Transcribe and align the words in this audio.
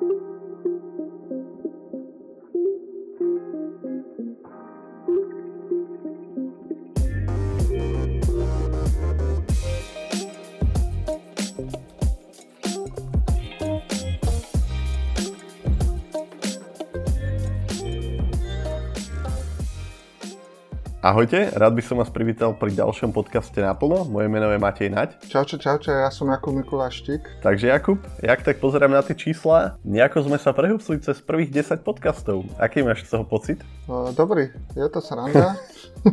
Thank 0.00 0.12
you. 1.30 1.37
Ahojte, 21.08 21.56
rád 21.56 21.72
by 21.72 21.80
som 21.80 21.96
vás 22.04 22.12
privítal 22.12 22.52
pri 22.52 22.68
ďalšom 22.68 23.16
podcaste 23.16 23.56
Naplno. 23.64 24.04
Moje 24.04 24.28
meno 24.28 24.52
je 24.52 24.60
Matej 24.60 24.92
Naď. 24.92 25.16
Čauče, 25.24 25.56
čauče, 25.56 26.04
ja 26.04 26.12
som 26.12 26.28
Jakub 26.28 26.52
Mikuláštik. 26.52 27.24
Takže 27.40 27.72
Jakub, 27.72 27.96
jak 28.20 28.44
tak 28.44 28.60
pozerám 28.60 28.92
na 28.92 29.00
tie 29.00 29.16
čísla, 29.16 29.80
nejako 29.88 30.28
sme 30.28 30.36
sa 30.36 30.52
prehúpsli 30.52 31.00
cez 31.00 31.24
prvých 31.24 31.64
10 31.64 31.80
podcastov. 31.80 32.44
Aký 32.60 32.84
máš 32.84 33.08
z 33.08 33.16
toho 33.16 33.24
pocit? 33.24 33.56
No, 33.88 34.12
dobrý, 34.12 34.52
je 34.76 34.84
to 34.92 35.00
sranda. 35.00 35.56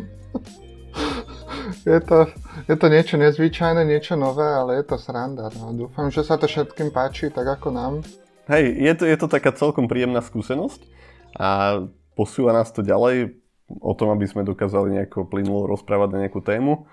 je, 1.91 1.99
to, 1.99 2.31
je 2.63 2.75
to 2.79 2.87
niečo 2.87 3.19
nezvyčajné, 3.19 3.83
niečo 3.83 4.15
nové, 4.15 4.47
ale 4.47 4.79
je 4.79 4.87
to 4.87 4.95
sranda. 4.95 5.51
No. 5.59 5.75
Dúfam, 5.75 6.07
že 6.07 6.23
sa 6.23 6.39
to 6.39 6.47
všetkým 6.47 6.95
páči, 6.95 7.35
tak 7.35 7.43
ako 7.43 7.67
nám. 7.67 7.99
Hej, 8.47 8.79
je 8.79 8.93
to, 8.95 9.03
je 9.11 9.17
to 9.19 9.27
taká 9.27 9.51
celkom 9.51 9.91
príjemná 9.91 10.23
skúsenosť 10.23 10.87
a 11.35 11.83
posúva 12.15 12.55
nás 12.55 12.71
to 12.71 12.79
ďalej 12.79 13.43
o 13.69 13.93
tom, 13.97 14.13
aby 14.13 14.25
sme 14.29 14.45
dokázali 14.45 14.93
nejako 14.93 15.25
plynulo 15.25 15.65
rozprávať 15.65 16.09
na 16.13 16.19
nejakú 16.25 16.41
tému. 16.41 16.85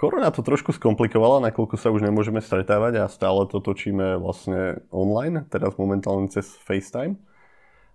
Korona 0.00 0.32
to 0.32 0.40
trošku 0.40 0.72
skomplikovala, 0.72 1.44
nakoľko 1.44 1.76
sa 1.76 1.92
už 1.92 2.00
nemôžeme 2.00 2.40
stretávať 2.40 3.04
a 3.04 3.12
stále 3.12 3.44
to 3.44 3.60
točíme 3.60 4.16
vlastne 4.16 4.80
online, 4.88 5.44
teraz 5.52 5.76
momentálne 5.76 6.32
cez 6.32 6.48
FaceTime. 6.64 7.20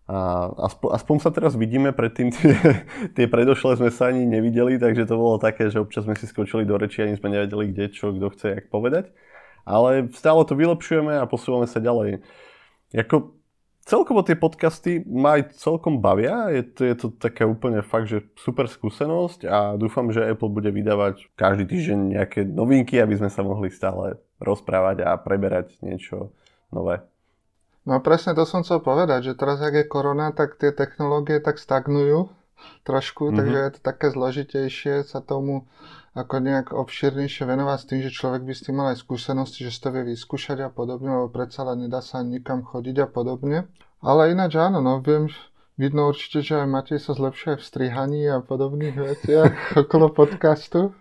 A 0.06 0.54
aspoň, 0.70 1.02
aspoň 1.02 1.18
sa 1.18 1.34
teraz 1.34 1.58
vidíme, 1.58 1.90
predtým 1.90 2.30
tie, 2.30 2.54
tie 3.18 3.26
predošlé 3.26 3.82
sme 3.82 3.90
sa 3.90 4.14
ani 4.14 4.22
nevideli, 4.30 4.78
takže 4.78 5.10
to 5.10 5.18
bolo 5.18 5.42
také, 5.42 5.74
že 5.74 5.82
občas 5.82 6.06
sme 6.06 6.14
si 6.14 6.30
skočili 6.30 6.62
do 6.62 6.78
reči, 6.78 7.02
ani 7.02 7.18
sme 7.18 7.34
nevedeli, 7.34 7.74
kde 7.74 7.90
čo, 7.90 8.14
kto 8.14 8.30
chce, 8.38 8.48
jak 8.54 8.66
povedať. 8.70 9.10
Ale 9.66 10.14
stále 10.14 10.46
to 10.46 10.54
vylepšujeme 10.54 11.18
a 11.18 11.26
posúvame 11.26 11.66
sa 11.66 11.82
ďalej. 11.82 12.22
Jako, 12.94 13.34
celkovo 13.86 14.26
tie 14.26 14.36
podcasty 14.36 15.06
ma 15.06 15.38
aj 15.40 15.56
celkom 15.62 16.02
bavia. 16.02 16.50
Je 16.52 16.66
to, 16.66 16.82
je 16.84 16.96
to 16.98 17.08
také 17.16 17.46
úplne 17.46 17.86
fakt, 17.86 18.10
že 18.10 18.26
super 18.36 18.66
skúsenosť 18.66 19.46
a 19.46 19.78
dúfam, 19.78 20.10
že 20.10 20.26
Apple 20.26 20.52
bude 20.52 20.74
vydávať 20.74 21.30
každý 21.38 21.70
týždeň 21.70 22.00
nejaké 22.18 22.42
novinky, 22.44 22.98
aby 22.98 23.16
sme 23.16 23.30
sa 23.30 23.46
mohli 23.46 23.70
stále 23.70 24.18
rozprávať 24.42 25.06
a 25.06 25.16
preberať 25.22 25.78
niečo 25.86 26.34
nové. 26.74 27.06
No 27.86 28.02
presne 28.02 28.34
to 28.34 28.50
som 28.50 28.66
chcel 28.66 28.82
povedať, 28.82 29.32
že 29.32 29.38
teraz, 29.38 29.62
ak 29.62 29.78
je 29.78 29.86
korona, 29.86 30.34
tak 30.34 30.58
tie 30.58 30.74
technológie 30.74 31.38
tak 31.38 31.62
stagnujú 31.62 32.34
trošku, 32.82 33.30
mm-hmm. 33.30 33.38
takže 33.38 33.58
je 33.62 33.72
to 33.78 33.82
také 33.86 34.08
zložitejšie 34.10 34.96
sa 35.06 35.22
tomu 35.22 35.70
ako 36.16 36.40
nejak 36.40 36.72
obširnejšie 36.72 37.44
venovať 37.44 37.78
s 37.78 37.88
tým, 37.92 38.00
že 38.00 38.16
človek 38.16 38.48
by 38.48 38.54
s 38.56 38.64
tým 38.64 38.76
mal 38.80 38.96
aj 38.96 39.04
skúsenosti, 39.04 39.68
že 39.68 39.76
si 39.76 39.80
to 39.84 39.92
vie 39.92 40.16
vyskúšať 40.16 40.64
a 40.64 40.70
podobne, 40.72 41.12
lebo 41.12 41.28
predsa 41.28 41.68
len 41.68 41.86
nedá 41.86 42.00
sa 42.00 42.24
nikam 42.24 42.64
chodiť 42.64 43.04
a 43.04 43.08
podobne. 43.12 43.68
Ale 44.00 44.32
ináč 44.32 44.56
áno, 44.56 44.80
no 44.80 45.04
viem, 45.04 45.28
vidno 45.76 46.08
určite, 46.08 46.40
že 46.40 46.64
aj 46.64 46.72
Matej 46.72 47.00
sa 47.04 47.12
zlepšuje 47.20 47.60
v 47.60 47.68
strihaní 47.68 48.22
a 48.32 48.40
podobných 48.40 48.96
veciach 48.96 49.52
okolo 49.84 50.08
podcastu. 50.08 50.96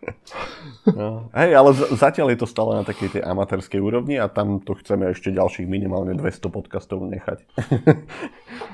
No, 0.90 1.30
hej, 1.30 1.50
ale 1.54 1.70
z- 1.78 1.94
zatiaľ 1.94 2.34
je 2.34 2.38
to 2.42 2.48
stále 2.50 2.74
na 2.74 2.82
takej 2.82 3.14
tej 3.14 3.22
amatérskej 3.22 3.78
úrovni 3.78 4.18
a 4.18 4.26
tam 4.26 4.58
to 4.58 4.74
chceme 4.82 5.14
ešte 5.14 5.30
ďalších 5.30 5.70
minimálne 5.70 6.18
200 6.18 6.50
podcastov 6.50 7.06
nechať. 7.06 7.38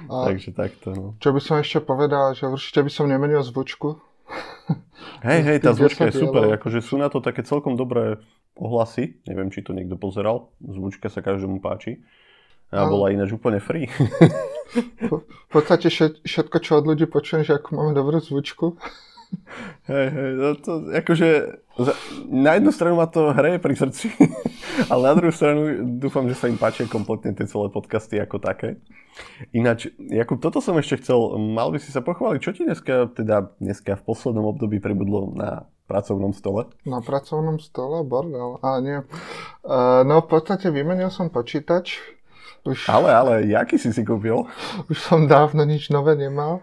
A 0.08 0.24
Takže 0.32 0.56
takto. 0.56 0.88
No. 0.96 1.04
Čo 1.20 1.36
by 1.36 1.40
som 1.44 1.60
ešte 1.60 1.84
povedal, 1.84 2.32
že 2.32 2.48
určite 2.48 2.80
by 2.80 2.90
som 2.90 3.04
nemenil 3.04 3.44
zvučku, 3.44 4.00
Hej, 5.20 5.40
hej, 5.44 5.58
tá 5.60 5.76
zvučka 5.76 6.08
je 6.08 6.16
super, 6.16 6.48
akože 6.56 6.80
sú 6.80 6.96
na 6.96 7.12
to 7.12 7.20
také 7.20 7.44
celkom 7.44 7.76
dobré 7.76 8.16
ohlasy, 8.56 9.20
neviem, 9.28 9.52
či 9.52 9.60
to 9.60 9.76
niekto 9.76 10.00
pozeral, 10.00 10.48
zvučka 10.64 11.12
sa 11.12 11.20
každému 11.20 11.60
páči. 11.60 12.00
A 12.70 12.86
bola 12.86 13.10
ináč 13.10 13.34
úplne 13.34 13.58
free. 13.58 13.90
v 15.10 15.48
podstate 15.50 15.90
všetko, 16.22 16.56
čo 16.62 16.78
od 16.78 16.86
ľudí 16.86 17.10
počujem, 17.10 17.42
že 17.42 17.58
ako 17.58 17.68
máme 17.74 17.92
dobrú 17.92 18.22
zvučku. 18.22 18.78
Hej, 19.90 20.06
hej, 20.10 20.30
no 20.38 20.54
to 20.54 20.72
akože 20.94 21.28
na 22.30 22.54
jednu 22.54 22.70
stranu 22.72 22.96
ma 23.00 23.06
to 23.10 23.32
hreje 23.32 23.58
pri 23.58 23.74
srdci, 23.74 24.12
ale 24.92 25.00
na 25.10 25.14
druhú 25.16 25.32
stranu 25.32 25.82
dúfam, 25.98 26.28
že 26.30 26.36
sa 26.38 26.46
im 26.46 26.60
páčia 26.60 26.86
kompletne 26.86 27.34
tie 27.34 27.48
celé 27.48 27.72
podcasty 27.72 28.20
ako 28.20 28.38
také. 28.38 28.78
Ináč, 29.50 29.90
Jakub, 29.98 30.38
toto 30.38 30.62
som 30.62 30.78
ešte 30.78 31.02
chcel, 31.02 31.18
mal 31.38 31.74
by 31.74 31.78
si 31.82 31.90
sa 31.90 32.04
pochváliť, 32.04 32.40
čo 32.40 32.54
ti 32.54 32.62
dneska, 32.62 33.10
teda 33.16 33.50
dneska 33.58 33.98
v 33.98 34.06
poslednom 34.06 34.46
období 34.46 34.78
pribudlo 34.78 35.34
na 35.34 35.66
pracovnom 35.90 36.30
stole? 36.30 36.70
Na 36.86 37.02
pracovnom 37.02 37.58
stole? 37.58 38.06
Bordel, 38.06 38.62
ale 38.62 38.78
nie. 38.86 38.98
Uh, 39.66 40.06
no 40.06 40.22
v 40.22 40.28
podstate 40.30 40.70
vymenil 40.70 41.10
som 41.10 41.26
počítač, 41.26 41.98
už, 42.60 42.92
ale, 42.92 43.08
ale, 43.08 43.32
jaký 43.48 43.80
si 43.80 43.88
si 43.88 44.04
kúpil? 44.04 44.44
Už 44.92 44.98
som 45.00 45.24
dávno 45.24 45.64
nič 45.64 45.88
nové 45.88 46.12
nemal. 46.12 46.60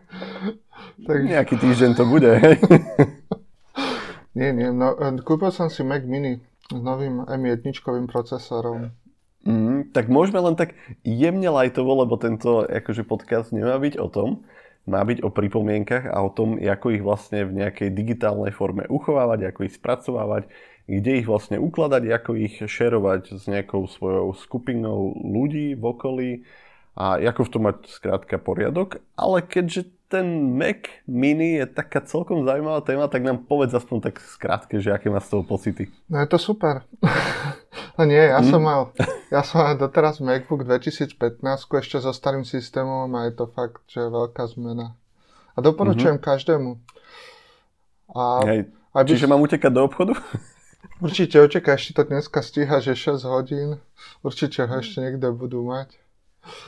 Tak... 1.05 1.17
Nejaký 1.21 1.55
týždeň 1.61 1.91
to 1.93 2.03
bude, 2.09 2.25
hej? 2.25 2.57
nie, 4.37 4.49
nie, 4.49 4.69
no, 4.73 4.97
e, 4.97 5.21
kúpil 5.21 5.53
som 5.53 5.69
si 5.69 5.85
Mac 5.85 6.01
Mini 6.01 6.41
s 6.73 6.79
novým 6.81 7.21
M1 7.21 7.61
procesorom. 8.09 8.89
Mm, 9.45 9.93
tak 9.93 10.09
môžeme 10.09 10.41
len 10.41 10.57
tak 10.57 10.73
jemne 11.05 11.47
lajtovo, 11.53 12.01
lebo 12.01 12.17
tento 12.17 12.65
akože 12.65 13.05
podcast 13.05 13.53
nemá 13.53 13.77
byť 13.77 13.95
o 14.01 14.07
tom, 14.09 14.29
má 14.87 15.03
byť 15.03 15.23
o 15.23 15.29
pripomienkach 15.29 16.09
a 16.09 16.17
o 16.23 16.33
tom, 16.33 16.57
ako 16.57 16.95
ich 16.95 17.03
vlastne 17.03 17.45
v 17.45 17.61
nejakej 17.63 17.93
digitálnej 17.93 18.55
forme 18.55 18.87
uchovávať, 18.87 19.51
ako 19.51 19.59
ich 19.67 19.75
spracovávať, 19.75 20.43
kde 20.87 21.11
ich 21.23 21.27
vlastne 21.27 21.59
ukladať, 21.59 22.03
ako 22.11 22.31
ich 22.39 22.55
šerovať 22.59 23.39
s 23.39 23.43
nejakou 23.51 23.85
svojou 23.85 24.31
skupinou 24.35 25.15
ľudí 25.15 25.75
v 25.75 25.83
okolí 25.83 26.31
a 26.95 27.19
ako 27.19 27.41
v 27.43 27.51
tom 27.51 27.63
mať 27.67 27.77
skrátka 27.91 28.39
poriadok. 28.39 29.03
Ale 29.19 29.43
keďže 29.43 29.91
ten 30.07 30.55
Mac 30.55 30.87
Mini 31.07 31.59
je 31.59 31.65
taká 31.67 31.99
celkom 31.99 32.47
zaujímavá 32.47 32.79
téma, 32.81 33.11
tak 33.11 33.27
nám 33.27 33.43
povedz 33.43 33.75
aspoň 33.75 34.11
tak 34.11 34.23
skrátke, 34.23 34.79
že 34.79 34.95
aké 34.95 35.11
má 35.11 35.19
z 35.19 35.35
toho 35.35 35.43
pocity. 35.43 35.91
No 36.07 36.23
je 36.23 36.27
to 36.31 36.39
super. 36.39 36.87
no 37.99 38.07
nie, 38.07 38.19
ja 38.19 38.39
mm. 38.39 38.47
som 38.47 38.63
mal, 38.63 38.95
ja 39.35 39.43
som 39.43 39.63
mal 39.63 39.75
doteraz 39.75 40.23
MacBook 40.23 40.63
2015 40.63 41.43
ešte 41.43 41.99
so 41.99 42.15
starým 42.15 42.47
systémom 42.47 43.11
a 43.19 43.27
je 43.27 43.33
to 43.35 43.51
fakt, 43.51 43.83
že 43.91 44.07
je 44.07 44.09
veľká 44.09 44.47
zmena. 44.55 44.95
A 45.53 45.61
doporučujem 45.61 46.21
mm-hmm. 46.21 46.29
každému. 46.31 46.71
A 48.15 48.23
Hej, 48.47 48.59
aby... 48.95 49.09
Čiže 49.11 49.27
mám 49.27 49.43
utekať 49.43 49.71
do 49.75 49.83
obchodu? 49.83 50.13
Určite 51.03 51.37
očaká, 51.37 51.75
ešte 51.75 51.99
to 51.99 52.03
dneska 52.09 52.39
stíha, 52.41 52.79
že 52.79 52.95
6 52.95 53.27
hodín. 53.27 53.77
Určite 54.23 54.65
ho 54.65 54.73
ešte 54.79 55.03
niekde 55.03 55.29
budú 55.35 55.61
mať. 55.67 55.99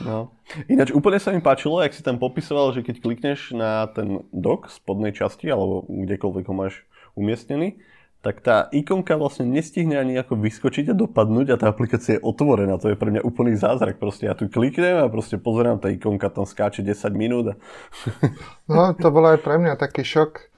No. 0.02 0.34
Ináč 0.66 0.90
úplne 0.90 1.20
sa 1.20 1.32
mi 1.34 1.40
páčilo, 1.44 1.80
ak 1.80 1.94
si 1.94 2.04
tam 2.04 2.20
popisoval, 2.20 2.72
že 2.76 2.84
keď 2.84 2.96
klikneš 3.00 3.54
na 3.54 3.86
ten 3.90 4.24
dok 4.30 4.68
spodnej 4.68 5.14
časti, 5.14 5.48
alebo 5.48 5.86
kdekoľvek 5.88 6.44
ho 6.48 6.54
máš 6.54 6.74
umiestnený, 7.14 7.80
tak 8.20 8.44
tá 8.44 8.68
ikonka 8.68 9.16
vlastne 9.16 9.48
nestihne 9.48 9.96
ani 9.96 10.20
ako 10.20 10.36
vyskočiť 10.36 10.92
a 10.92 10.98
dopadnúť 10.98 11.56
a 11.56 11.60
tá 11.60 11.72
aplikácia 11.72 12.20
je 12.20 12.24
otvorená. 12.24 12.76
To 12.76 12.92
je 12.92 13.00
pre 13.00 13.08
mňa 13.08 13.24
úplný 13.24 13.56
zázrak. 13.56 13.96
Proste 13.96 14.28
ja 14.28 14.36
tu 14.36 14.44
kliknem 14.52 15.00
a 15.00 15.08
proste 15.08 15.40
pozerám, 15.40 15.80
tá 15.80 15.88
ikonka 15.88 16.28
tam 16.28 16.44
skáče 16.44 16.84
10 16.84 17.16
minút. 17.16 17.44
A... 17.48 17.54
no, 18.72 18.92
to 18.92 19.08
bolo 19.08 19.32
aj 19.32 19.40
pre 19.40 19.56
mňa 19.56 19.80
taký 19.80 20.04
šok, 20.04 20.52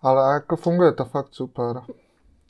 ale 0.00 0.40
ako 0.40 0.56
funguje 0.56 0.96
to 0.96 1.04
fakt 1.04 1.36
super. 1.36 1.84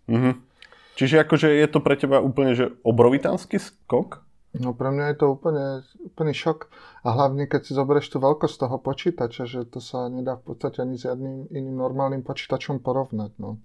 Mhm. 0.07 0.55
Čiže 0.93 1.25
akože 1.25 1.49
je 1.49 1.67
to 1.73 1.81
pre 1.81 1.97
teba 1.97 2.21
úplne 2.21 2.53
že 2.53 2.77
obrovitánsky 2.85 3.59
skok? 3.59 4.23
No 4.53 4.77
pre 4.77 4.93
mňa 4.93 5.05
je 5.13 5.17
to 5.17 5.27
úplne, 5.33 5.81
úplný 6.13 6.37
šok. 6.37 6.69
A 7.09 7.17
hlavne, 7.17 7.49
keď 7.49 7.61
si 7.65 7.73
zoberieš 7.73 8.13
tú 8.13 8.21
veľkosť 8.21 8.69
toho 8.69 8.77
počítača, 8.77 9.49
že 9.49 9.65
to 9.65 9.81
sa 9.81 10.13
nedá 10.13 10.37
v 10.37 10.53
podstate 10.53 10.85
ani 10.85 11.01
s 11.01 11.09
jedným 11.09 11.49
iným 11.49 11.77
normálnym 11.81 12.21
počítačom 12.21 12.85
porovnať. 12.85 13.33
No. 13.41 13.65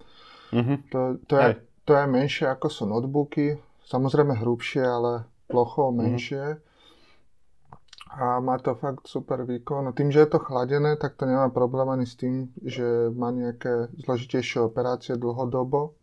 Mm-hmm. 0.56 0.76
To, 0.88 1.00
to, 1.28 1.34
je, 1.36 1.50
to 1.84 1.92
je 1.92 2.04
menšie 2.08 2.48
ako 2.48 2.72
sú 2.72 2.88
notebooky, 2.88 3.60
samozrejme 3.84 4.40
hrubšie, 4.40 4.80
ale 4.80 5.28
plochou 5.44 5.92
mhm. 5.92 5.96
menšie. 6.00 6.44
Mm-hmm. 6.56 6.66
A 8.08 8.40
má 8.40 8.56
to 8.56 8.72
fakt 8.72 9.04
super 9.04 9.44
výkon. 9.44 9.84
No 9.84 9.92
tým, 9.92 10.08
že 10.08 10.24
je 10.24 10.32
to 10.32 10.40
chladené, 10.40 10.96
tak 10.96 11.20
to 11.20 11.28
nemá 11.28 11.52
problém 11.52 11.92
ani 11.92 12.08
s 12.08 12.16
tým, 12.16 12.48
že 12.64 13.12
má 13.12 13.28
nejaké 13.28 13.92
zložitejšie 14.00 14.64
operácie 14.64 15.20
dlhodobo 15.20 15.97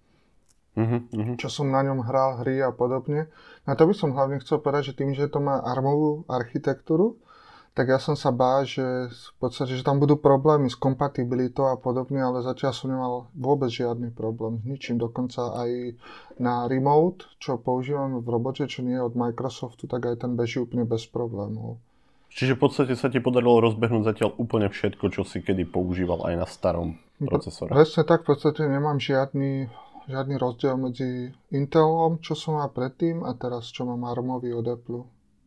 uh-huh, 0.76 1.36
čo 1.40 1.48
som 1.48 1.72
na 1.72 1.82
ňom 1.82 2.04
hral 2.06 2.44
hry 2.44 2.62
a 2.62 2.72
podobne. 2.76 3.32
Na 3.64 3.74
to 3.74 3.88
by 3.88 3.94
som 3.96 4.14
hlavne 4.14 4.40
chcel 4.44 4.60
povedať, 4.62 4.94
že 4.94 4.98
tým, 5.02 5.12
že 5.16 5.32
to 5.32 5.42
má 5.42 5.64
armovú 5.64 6.28
architektúru, 6.30 7.18
tak 7.76 7.92
ja 7.92 8.00
som 8.00 8.16
sa 8.16 8.32
bál, 8.32 8.64
že 8.64 9.12
v 9.12 9.32
podstate, 9.36 9.76
že 9.76 9.84
tam 9.84 10.00
budú 10.00 10.16
problémy 10.16 10.72
s 10.72 10.80
kompatibilitou 10.80 11.68
a 11.68 11.76
podobne, 11.76 12.24
ale 12.24 12.40
zatiaľ 12.40 12.72
som 12.72 12.88
nemal 12.88 13.28
vôbec 13.36 13.68
žiadny 13.68 14.16
problém 14.16 14.64
s 14.64 14.66
ničím. 14.68 14.96
Dokonca 14.96 15.60
aj 15.60 16.00
na 16.40 16.72
remote, 16.72 17.28
čo 17.36 17.60
používam 17.60 18.24
v 18.24 18.28
robote, 18.32 18.64
čo 18.72 18.80
nie 18.80 18.96
je 18.96 19.04
od 19.04 19.20
Microsoftu, 19.20 19.92
tak 19.92 20.08
aj 20.08 20.24
ten 20.24 20.40
beží 20.40 20.64
úplne 20.64 20.88
bez 20.88 21.04
problémov. 21.12 21.76
Čiže 22.32 22.56
v 22.56 22.64
podstate 22.64 22.96
sa 22.96 23.12
ti 23.12 23.20
podarilo 23.20 23.60
rozbehnúť 23.60 24.08
zatiaľ 24.08 24.40
úplne 24.40 24.72
všetko, 24.72 25.12
čo 25.12 25.28
si 25.28 25.44
kedy 25.44 25.68
používal 25.68 26.32
aj 26.32 26.36
na 26.40 26.48
starom 26.48 26.96
procesore. 27.20 27.76
Presne 27.76 28.08
tak, 28.08 28.24
v 28.24 28.36
podstate 28.36 28.64
nemám 28.72 29.04
žiadny, 29.04 29.68
žiadny 30.06 30.36
rozdiel 30.38 30.78
medzi 30.78 31.34
Intelom, 31.54 32.22
čo 32.22 32.38
som 32.38 32.58
mal 32.62 32.70
predtým 32.70 33.26
a 33.26 33.34
teraz, 33.34 33.70
čo 33.70 33.86
mám 33.86 34.06
ARMový 34.06 34.54
od 34.54 34.66
Apple. 34.66 35.02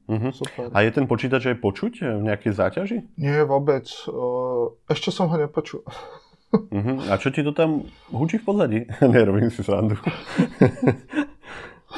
Uh-huh. 0.09 0.33
Super. 0.33 0.73
A 0.73 0.83
je 0.83 0.91
ten 0.91 1.05
počítač 1.05 1.53
aj 1.53 1.61
počuť 1.61 1.93
v 2.01 2.23
nejakej 2.25 2.53
záťaži? 2.57 2.99
Nie, 3.21 3.45
vôbec. 3.45 3.85
Ešte 4.89 5.13
som 5.13 5.29
ho 5.29 5.37
nepočul. 5.37 5.85
Uh-huh. 6.49 6.97
A 7.13 7.21
čo 7.21 7.29
ti 7.29 7.45
to 7.45 7.53
tam 7.53 7.85
hučí 8.09 8.41
v 8.41 8.45
pozadí? 8.45 8.81
Nerobím 9.05 9.53
si 9.53 9.61
srandu. 9.61 10.01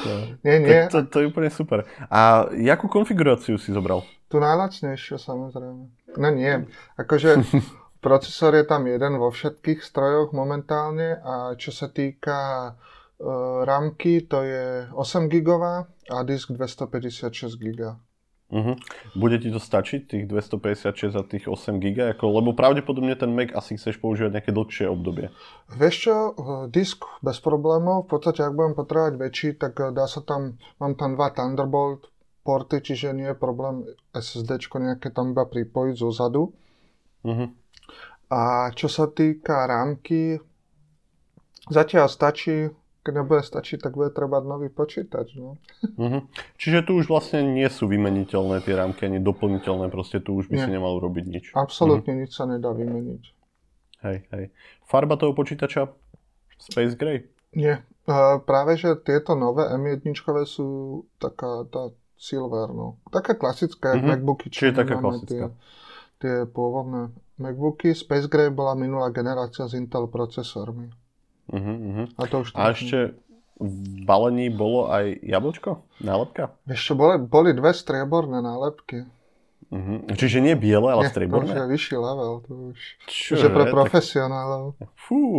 no. 0.02 0.14
Nie, 0.46 0.56
nie. 0.62 0.86
To, 0.88 1.02
to, 1.02 1.06
to 1.06 1.16
je 1.20 1.26
úplne 1.28 1.50
super. 1.50 1.82
A 2.08 2.46
jakú 2.54 2.86
konfiguráciu 2.86 3.58
si 3.58 3.74
zobral? 3.74 4.06
Tu 4.30 4.38
najlacnejšiu, 4.38 5.18
samozrejme. 5.18 5.82
No 6.14 6.28
nie, 6.30 6.66
akože 6.94 7.42
procesor 8.00 8.56
je 8.56 8.64
tam 8.64 8.88
jeden 8.88 9.20
vo 9.20 9.28
všetkých 9.28 9.84
strojoch 9.84 10.32
momentálne 10.32 11.20
a 11.20 11.54
čo 11.54 11.70
sa 11.70 11.92
týka 11.92 12.72
uh, 12.72 13.62
ramky, 13.64 14.24
to 14.24 14.42
je 14.42 14.88
8 14.92 15.28
gigová 15.28 15.86
a 16.08 16.16
disk 16.24 16.52
256 16.52 17.60
GB. 17.60 17.96
Uh-huh. 18.50 18.74
Bude 19.14 19.38
ti 19.38 19.46
to 19.54 19.62
stačiť, 19.62 20.10
tých 20.10 20.24
256 20.26 21.14
a 21.14 21.22
tých 21.22 21.46
8 21.46 21.78
GB? 21.78 22.18
Ako, 22.18 22.34
lebo 22.34 22.50
pravdepodobne 22.50 23.14
ten 23.14 23.30
Mac 23.30 23.54
asi 23.54 23.78
chceš 23.78 24.02
používať 24.02 24.42
nejaké 24.42 24.50
dlhšie 24.50 24.90
obdobie. 24.90 25.30
Vieš 25.70 25.94
čo, 25.94 26.14
disk 26.66 27.06
bez 27.22 27.38
problémov, 27.38 28.10
v 28.10 28.18
podstate 28.18 28.42
ak 28.42 28.58
budem 28.58 28.74
potrebovať 28.74 29.14
väčší, 29.22 29.48
tak 29.54 29.78
eh, 29.78 29.94
dá 29.94 30.10
sa 30.10 30.26
tam, 30.26 30.58
mám 30.82 30.98
tam 30.98 31.14
dva 31.14 31.30
Thunderbolt 31.30 32.10
porty, 32.42 32.82
čiže 32.82 33.14
nie 33.14 33.30
je 33.30 33.38
problém 33.38 33.86
SSD 34.10 34.58
nejaké 34.82 35.14
tam 35.14 35.30
iba 35.30 35.46
pripojiť 35.46 35.94
zo 35.94 36.10
zadu. 36.10 36.50
Uh-huh. 37.22 37.54
A 38.30 38.70
čo 38.72 38.86
sa 38.86 39.10
týka 39.10 39.66
rámky, 39.66 40.38
zatiaľ 41.66 42.06
stačí 42.06 42.70
keď 43.00 43.12
nebude 43.24 43.40
stačiť, 43.40 43.80
tak 43.80 43.96
bude 43.96 44.12
treba 44.12 44.44
nový 44.44 44.68
počítač. 44.68 45.32
No. 45.40 45.56
Uh-huh. 45.96 46.20
Čiže 46.60 46.84
tu 46.84 47.00
už 47.00 47.08
vlastne 47.08 47.40
nie 47.40 47.64
sú 47.72 47.88
vymeniteľné 47.88 48.60
tie 48.60 48.76
rámky, 48.76 49.08
ani 49.08 49.24
doplniteľné, 49.24 49.88
proste 49.88 50.20
tu 50.20 50.36
už 50.36 50.52
by 50.52 50.56
nie. 50.60 50.64
si 50.68 50.70
nemal 50.70 50.92
urobiť 51.00 51.24
nič. 51.24 51.44
Absolútne 51.56 52.12
uh-huh. 52.12 52.22
nič 52.28 52.30
sa 52.36 52.44
nedá 52.44 52.76
vymeniť. 52.76 53.22
Hej, 54.04 54.18
hej. 54.32 54.44
Farba 54.84 55.16
toho 55.16 55.32
počítača 55.32 55.88
Space 56.60 56.96
Gray? 56.96 57.24
Nie. 57.56 57.88
Uh, 58.04 58.40
práve, 58.44 58.76
že 58.76 58.96
tieto 59.00 59.32
nové 59.32 59.64
M1 59.64 60.04
sú 60.44 61.02
taká 61.16 61.64
tá 61.72 61.96
silver, 62.20 62.68
no. 62.68 63.00
Taká 63.08 63.32
klasická, 63.32 63.96
uh-huh. 63.96 64.12
MacBooky. 64.12 64.52
Čiže 64.52 64.76
taká 64.76 65.00
klasická. 65.00 65.46
Tie, 65.48 65.56
tie 66.20 66.44
pôvodné 66.44 67.10
MacBooky. 67.40 67.96
Space 67.96 68.28
Gray 68.28 68.52
bola 68.52 68.76
minulá 68.76 69.08
generácia 69.08 69.64
s 69.64 69.72
Intel 69.72 70.06
procesormi. 70.06 70.92
Uh-huh, 71.50 71.66
uh-huh. 71.66 72.06
A, 72.14 72.22
to 72.30 72.46
už 72.46 72.54
a 72.54 72.70
ešte 72.70 73.18
v 73.58 73.74
balení 74.06 74.52
bolo 74.52 74.86
aj 74.92 75.18
jablčko? 75.24 75.82
Nálepka? 75.98 76.54
Ešte 76.68 76.94
boli, 76.94 77.18
boli 77.18 77.50
dve 77.56 77.74
strieborné 77.74 78.38
nálepky. 78.38 79.08
Uh-huh. 79.70 80.02
Čiže 80.18 80.42
nie 80.42 80.58
biele, 80.58 80.90
ale 80.90 81.06
nie, 81.06 81.12
strieborné? 81.14 81.46
To 81.46 81.54
už 81.54 81.62
je 81.62 81.66
vyšší 81.78 81.96
level. 81.98 82.32
To 82.42 82.52
už, 82.74 82.78
Čo 83.06 83.34
je 83.38 83.50
pre 83.54 83.64
profesionálov. 83.70 84.74
Fú. 84.98 85.38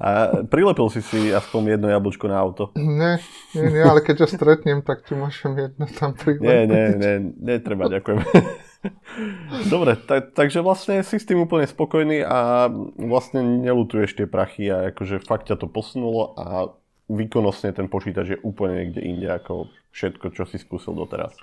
A 0.00 0.40
prilepil 0.48 0.88
si 0.88 1.04
si 1.04 1.28
aspoň 1.28 1.76
jedno 1.76 1.92
jablčko 1.92 2.24
na 2.24 2.40
auto? 2.40 2.72
Nie, 2.72 3.20
nie, 3.52 3.68
nie 3.68 3.84
ale 3.84 4.00
keď 4.00 4.24
ťa 4.24 4.28
stretnem, 4.32 4.80
tak 4.80 5.04
ti 5.04 5.12
môžem 5.12 5.60
jedno 5.60 5.84
tam 5.92 6.16
prilepiť. 6.16 6.40
Nie, 6.40 6.60
nie, 6.64 6.86
nie, 6.96 7.14
netreba, 7.36 7.92
ďakujem. 7.92 8.24
Dobre, 9.72 9.96
tak, 9.96 10.36
takže 10.36 10.60
vlastne 10.60 11.00
si 11.00 11.16
s 11.16 11.28
tým 11.28 11.44
úplne 11.44 11.64
spokojný 11.64 12.24
a 12.24 12.68
vlastne 13.00 13.40
nelutuješ 13.64 14.16
tie 14.16 14.26
prachy 14.28 14.68
a 14.68 14.92
akože 14.92 15.24
fakt 15.24 15.48
ťa 15.48 15.60
to 15.60 15.66
posunulo 15.70 16.36
a 16.36 16.72
výkonnostne 17.08 17.72
ten 17.76 17.88
počítač 17.88 18.36
je 18.36 18.38
úplne 18.40 18.84
niekde 18.84 19.00
inde 19.04 19.28
ako 19.28 19.68
všetko, 19.92 20.26
čo 20.32 20.48
si 20.48 20.56
skúsil 20.56 20.96
doteraz. 20.96 21.36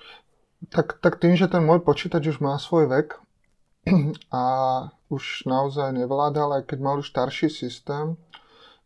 Tak, 0.70 1.02
tak 1.02 1.18
tým, 1.18 1.34
že 1.34 1.50
ten 1.50 1.66
môj 1.66 1.82
počítač 1.82 2.38
už 2.38 2.38
má 2.42 2.58
svoj 2.62 2.90
vek 2.90 3.18
a 4.34 4.44
už 5.10 5.46
naozaj 5.50 5.98
nevládal, 5.98 6.62
aj 6.62 6.64
keď 6.70 6.80
mal 6.82 6.96
už 7.02 7.10
starší 7.10 7.50
systém, 7.50 8.18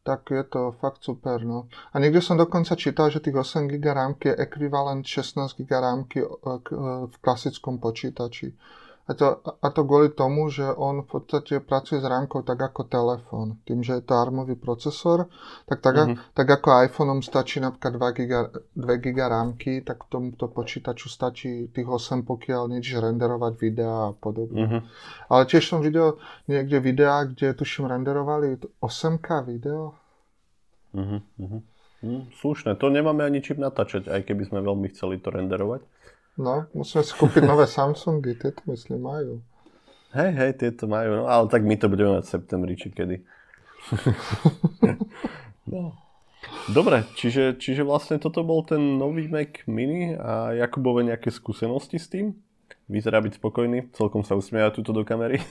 tak 0.05 0.29
je 0.29 0.43
to 0.45 0.71
fakt 0.77 1.01
super. 1.01 1.41
No. 1.41 1.65
A 1.93 1.97
niekde 1.97 2.21
som 2.21 2.37
dokonca 2.37 2.77
čítal, 2.77 3.09
že 3.09 3.25
tých 3.25 3.41
8 3.41 3.65
GB 3.65 3.89
rámky 3.89 4.29
je 4.29 4.37
ekvivalent 4.37 5.01
16 5.01 5.57
GB 5.57 5.71
rámky 5.81 6.21
e, 6.21 6.29
v 7.09 7.15
klasickom 7.25 7.81
počítači. 7.81 8.53
A 9.05 9.13
to, 9.13 9.37
a 9.37 9.67
to 9.69 9.85
kvôli 9.85 10.09
tomu, 10.09 10.49
že 10.49 10.65
on 10.65 11.05
v 11.05 11.07
podstate 11.07 11.61
pracuje 11.61 12.01
s 12.01 12.09
rámkou 12.09 12.41
tak 12.41 12.57
ako 12.57 12.89
telefón. 12.89 13.61
Tým, 13.61 13.85
že 13.85 14.01
je 14.01 14.03
to 14.03 14.17
armový 14.17 14.57
procesor, 14.57 15.29
tak, 15.69 15.85
tak, 15.85 15.93
mm-hmm. 15.93 16.33
tak 16.33 16.47
ako 16.49 16.89
iPhoneom 16.89 17.21
stačí 17.21 17.61
napríklad 17.61 18.01
2 18.01 18.17
GB, 18.17 18.33
2 18.73 19.03
GB 19.05 19.17
rámky, 19.21 19.85
tak 19.85 20.09
tomuto 20.09 20.49
počítaču 20.49 21.05
stačí 21.05 21.69
tých 21.69 21.85
8, 21.85 22.25
pokiaľ 22.25 22.73
niečo 22.73 22.97
renderovať 22.97 23.53
videá 23.61 24.09
a 24.09 24.17
podobne. 24.17 24.65
Mm-hmm. 24.65 24.81
Ale 25.29 25.41
tiež 25.45 25.69
som 25.69 25.85
videl 25.85 26.17
niekde 26.49 26.81
videá, 26.81 27.29
kde 27.29 27.53
tuším 27.53 27.85
renderovali 27.85 28.57
8K 28.81 29.27
video. 29.45 29.93
Mm-hmm. 30.97 31.61
Mm, 32.05 32.29
slušné, 32.41 32.75
to 32.75 32.89
nemáme 32.89 33.21
ani 33.25 33.41
čím 33.41 33.61
natáčať, 33.61 34.09
aj 34.09 34.29
keby 34.29 34.49
sme 34.49 34.65
veľmi 34.65 34.89
chceli 34.93 35.21
to 35.21 35.29
renderovať. 35.29 35.81
No, 36.35 36.67
musíme 36.75 36.99
si 36.99 37.15
kúpiť 37.15 37.47
nové 37.47 37.63
Samsungy, 37.63 38.35
tieto 38.35 38.59
myslím 38.67 39.07
majú. 39.07 39.33
Hej, 40.11 40.31
hej, 40.35 40.51
tieto 40.59 40.87
majú, 40.87 41.23
no 41.23 41.31
ale 41.31 41.47
tak 41.47 41.63
my 41.63 41.75
to 41.79 41.87
budeme 41.87 42.19
mať 42.19 42.23
v 42.27 42.33
septembri, 42.35 42.73
či 42.75 42.91
kedy. 42.91 43.23
no. 45.71 45.95
Dobre, 46.71 47.07
čiže, 47.15 47.55
čiže 47.55 47.87
vlastne 47.87 48.19
toto 48.19 48.43
bol 48.43 48.67
ten 48.67 48.99
nový 48.99 49.31
Mac 49.31 49.63
Mini 49.65 50.13
a 50.15 50.51
Jakubove 50.55 51.07
nejaké 51.07 51.31
skúsenosti 51.31 51.97
s 51.97 52.11
tým? 52.11 52.35
Vyzerá 52.85 53.17
byť 53.17 53.41
spokojný, 53.41 53.89
celkom 53.97 54.21
sa 54.21 54.37
usmieja 54.37 54.69
túto 54.69 54.93
do 54.93 55.01
kamery. 55.01 55.41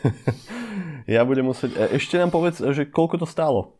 ja 1.11 1.27
budem 1.27 1.51
musieť... 1.51 1.75
E, 1.75 1.99
ešte 1.99 2.15
nám 2.15 2.31
povedz, 2.31 2.63
že 2.63 2.87
koľko 2.87 3.25
to 3.25 3.27
stálo? 3.27 3.75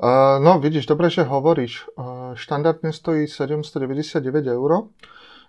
Uh, 0.00 0.40
no 0.40 0.56
vidíš, 0.56 0.88
dobre, 0.88 1.12
že 1.12 1.26
hovoríš. 1.26 1.84
Uh, 2.00 2.32
štandardne 2.32 2.96
stojí 2.96 3.28
799 3.28 4.24
eur. 4.48 4.88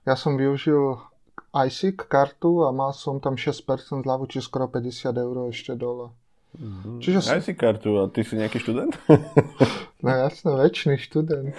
Ja 0.05 0.13
som 0.13 0.37
využil 0.37 1.01
iSIC 1.49 2.05
kartu 2.05 2.61
a 2.61 2.69
mal 2.69 2.93
som 2.93 3.17
tam 3.17 3.33
6% 3.39 4.05
zľavu, 4.05 4.29
či 4.29 4.37
skoro 4.37 4.69
50 4.69 5.17
eur 5.17 5.35
ešte 5.49 5.73
dole. 5.73 6.13
Mm-hmm. 6.55 6.97
Čiže 7.01 7.19
som... 7.25 7.41
ISIC 7.41 7.57
kartu 7.57 7.97
a 7.97 8.07
ty 8.13 8.21
si 8.21 8.37
nejaký 8.37 8.61
študent? 8.61 8.93
no 10.05 10.09
jasne, 10.13 10.61
väčší 10.61 11.01
študent. 11.01 11.57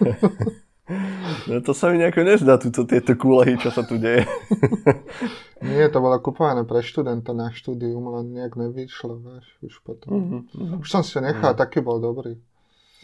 no 1.48 1.62
to 1.62 1.72
sa 1.72 1.94
mi 1.94 2.02
nejako 2.02 2.26
nezdá, 2.26 2.58
tuto, 2.58 2.84
tieto 2.84 3.14
kúlehy, 3.14 3.54
čo 3.54 3.70
sa 3.70 3.86
tu 3.86 4.02
deje. 4.02 4.26
Nie, 5.66 5.88
to 5.88 6.04
bolo 6.04 6.20
kupované 6.20 6.66
pre 6.68 6.84
študenta 6.84 7.32
na 7.32 7.48
štúdium, 7.48 8.12
len 8.12 8.36
nejak 8.36 8.60
nevyšlo, 8.60 9.14
vieš, 9.24 9.46
už 9.62 9.74
potom. 9.86 10.42
Mm-hmm. 10.52 10.84
Už 10.84 10.88
som 10.90 11.00
si 11.00 11.16
nechal, 11.22 11.54
mm-hmm. 11.54 11.62
taký 11.62 11.80
bol 11.80 12.02
dobrý. 12.02 12.36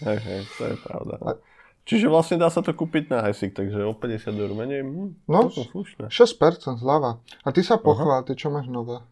Hej, 0.03 0.19
hej, 0.21 0.41
to 0.59 0.63
je 0.69 0.77
pravda. 0.83 1.17
A 1.23 1.31
Čiže 1.83 2.07
vlastne 2.07 2.39
dá 2.39 2.47
sa 2.47 2.63
to 2.63 2.71
kúpiť 2.71 3.11
na 3.11 3.27
HESIC, 3.27 3.59
takže 3.59 3.83
o 3.83 3.91
50 3.91 4.39
eur 4.39 4.53
menej. 4.55 4.87
Hm, 4.87 5.27
no, 5.27 5.51
6% 5.51 6.79
zľava. 6.79 7.19
A 7.43 7.49
ty 7.51 7.67
sa 7.67 7.75
pochvál, 7.75 8.23
ty 8.23 8.39
čo 8.39 8.55
máš 8.55 8.71
nové? 8.71 9.03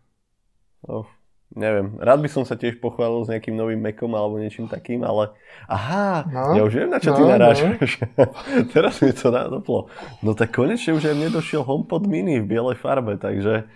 Oh, 0.87 1.05
neviem, 1.51 1.99
rád 1.99 2.23
by 2.23 2.31
som 2.31 2.47
sa 2.47 2.55
tiež 2.55 2.79
pochválil 2.79 3.27
s 3.27 3.31
nejakým 3.35 3.59
novým 3.59 3.83
Macom 3.83 4.15
alebo 4.15 4.39
niečím 4.39 4.71
takým, 4.71 5.03
ale 5.03 5.35
aha, 5.67 6.23
no, 6.31 6.55
ja 6.55 6.63
už 6.63 6.73
viem, 6.79 6.91
na 6.91 7.03
čo 7.03 7.11
no, 7.11 7.17
ty 7.19 7.23
narážaš. 7.27 7.91
No. 8.15 8.31
Teraz 8.75 9.03
mi 9.03 9.11
to 9.11 9.35
nadoplo. 9.35 9.91
No 10.23 10.39
tak 10.39 10.55
konečne 10.55 10.95
už 10.95 11.11
aj 11.11 11.17
mne 11.19 11.29
došiel 11.35 11.67
HomePod 11.67 12.07
mini 12.07 12.39
v 12.39 12.47
bielej 12.47 12.79
farbe, 12.79 13.19
takže 13.19 13.67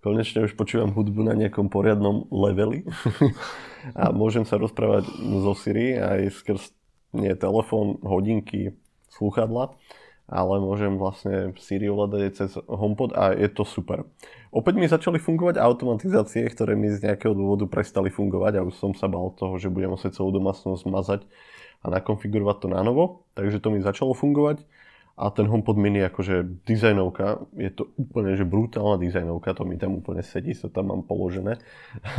konečne 0.00 0.48
už 0.48 0.56
počúvam 0.56 0.96
hudbu 0.96 1.20
na 1.20 1.36
nejakom 1.36 1.68
poriadnom 1.68 2.24
leveli 2.32 2.88
a 3.98 4.08
môžem 4.08 4.48
sa 4.48 4.56
rozprávať 4.56 5.04
zo 5.20 5.52
Siri 5.52 6.00
aj 6.00 6.32
skrz 6.32 6.77
nie 7.12 7.32
telefón, 7.36 8.00
hodinky, 8.04 8.76
slúchadla, 9.12 9.76
ale 10.28 10.60
môžem 10.60 11.00
vlastne 11.00 11.56
Siri 11.56 11.88
ovládať 11.88 12.20
cez 12.36 12.50
HomePod 12.68 13.16
a 13.16 13.32
je 13.32 13.48
to 13.48 13.64
super. 13.64 14.04
Opäť 14.52 14.74
mi 14.76 14.84
začali 14.84 15.16
fungovať 15.16 15.56
automatizácie, 15.56 16.44
ktoré 16.52 16.76
mi 16.76 16.92
z 16.92 17.00
nejakého 17.00 17.32
dôvodu 17.32 17.64
prestali 17.64 18.12
fungovať 18.12 18.60
a 18.60 18.64
už 18.68 18.76
som 18.76 18.92
sa 18.92 19.08
bal 19.08 19.32
toho, 19.32 19.56
že 19.56 19.72
budem 19.72 19.96
musieť 19.96 20.20
celú 20.20 20.28
domácnosť 20.36 20.84
mazať 20.84 21.20
a 21.80 21.86
nakonfigurovať 21.88 22.56
to 22.60 22.68
na 22.68 22.84
novo, 22.84 23.24
takže 23.32 23.62
to 23.62 23.72
mi 23.72 23.80
začalo 23.80 24.12
fungovať 24.12 24.68
A 25.18 25.34
ten 25.34 25.50
HomePod 25.50 25.74
mini 25.74 25.98
akože 26.06 26.62
dizajnovka, 26.62 27.42
je 27.58 27.74
to 27.74 27.90
úplne 27.98 28.38
že 28.38 28.46
brutálna 28.46 29.02
dizajnovka, 29.02 29.50
to 29.50 29.66
mi 29.66 29.74
tam 29.74 29.98
úplne 29.98 30.22
sedí, 30.22 30.54
to 30.54 30.70
tam 30.70 30.94
mám 30.94 31.02
položené. 31.02 31.58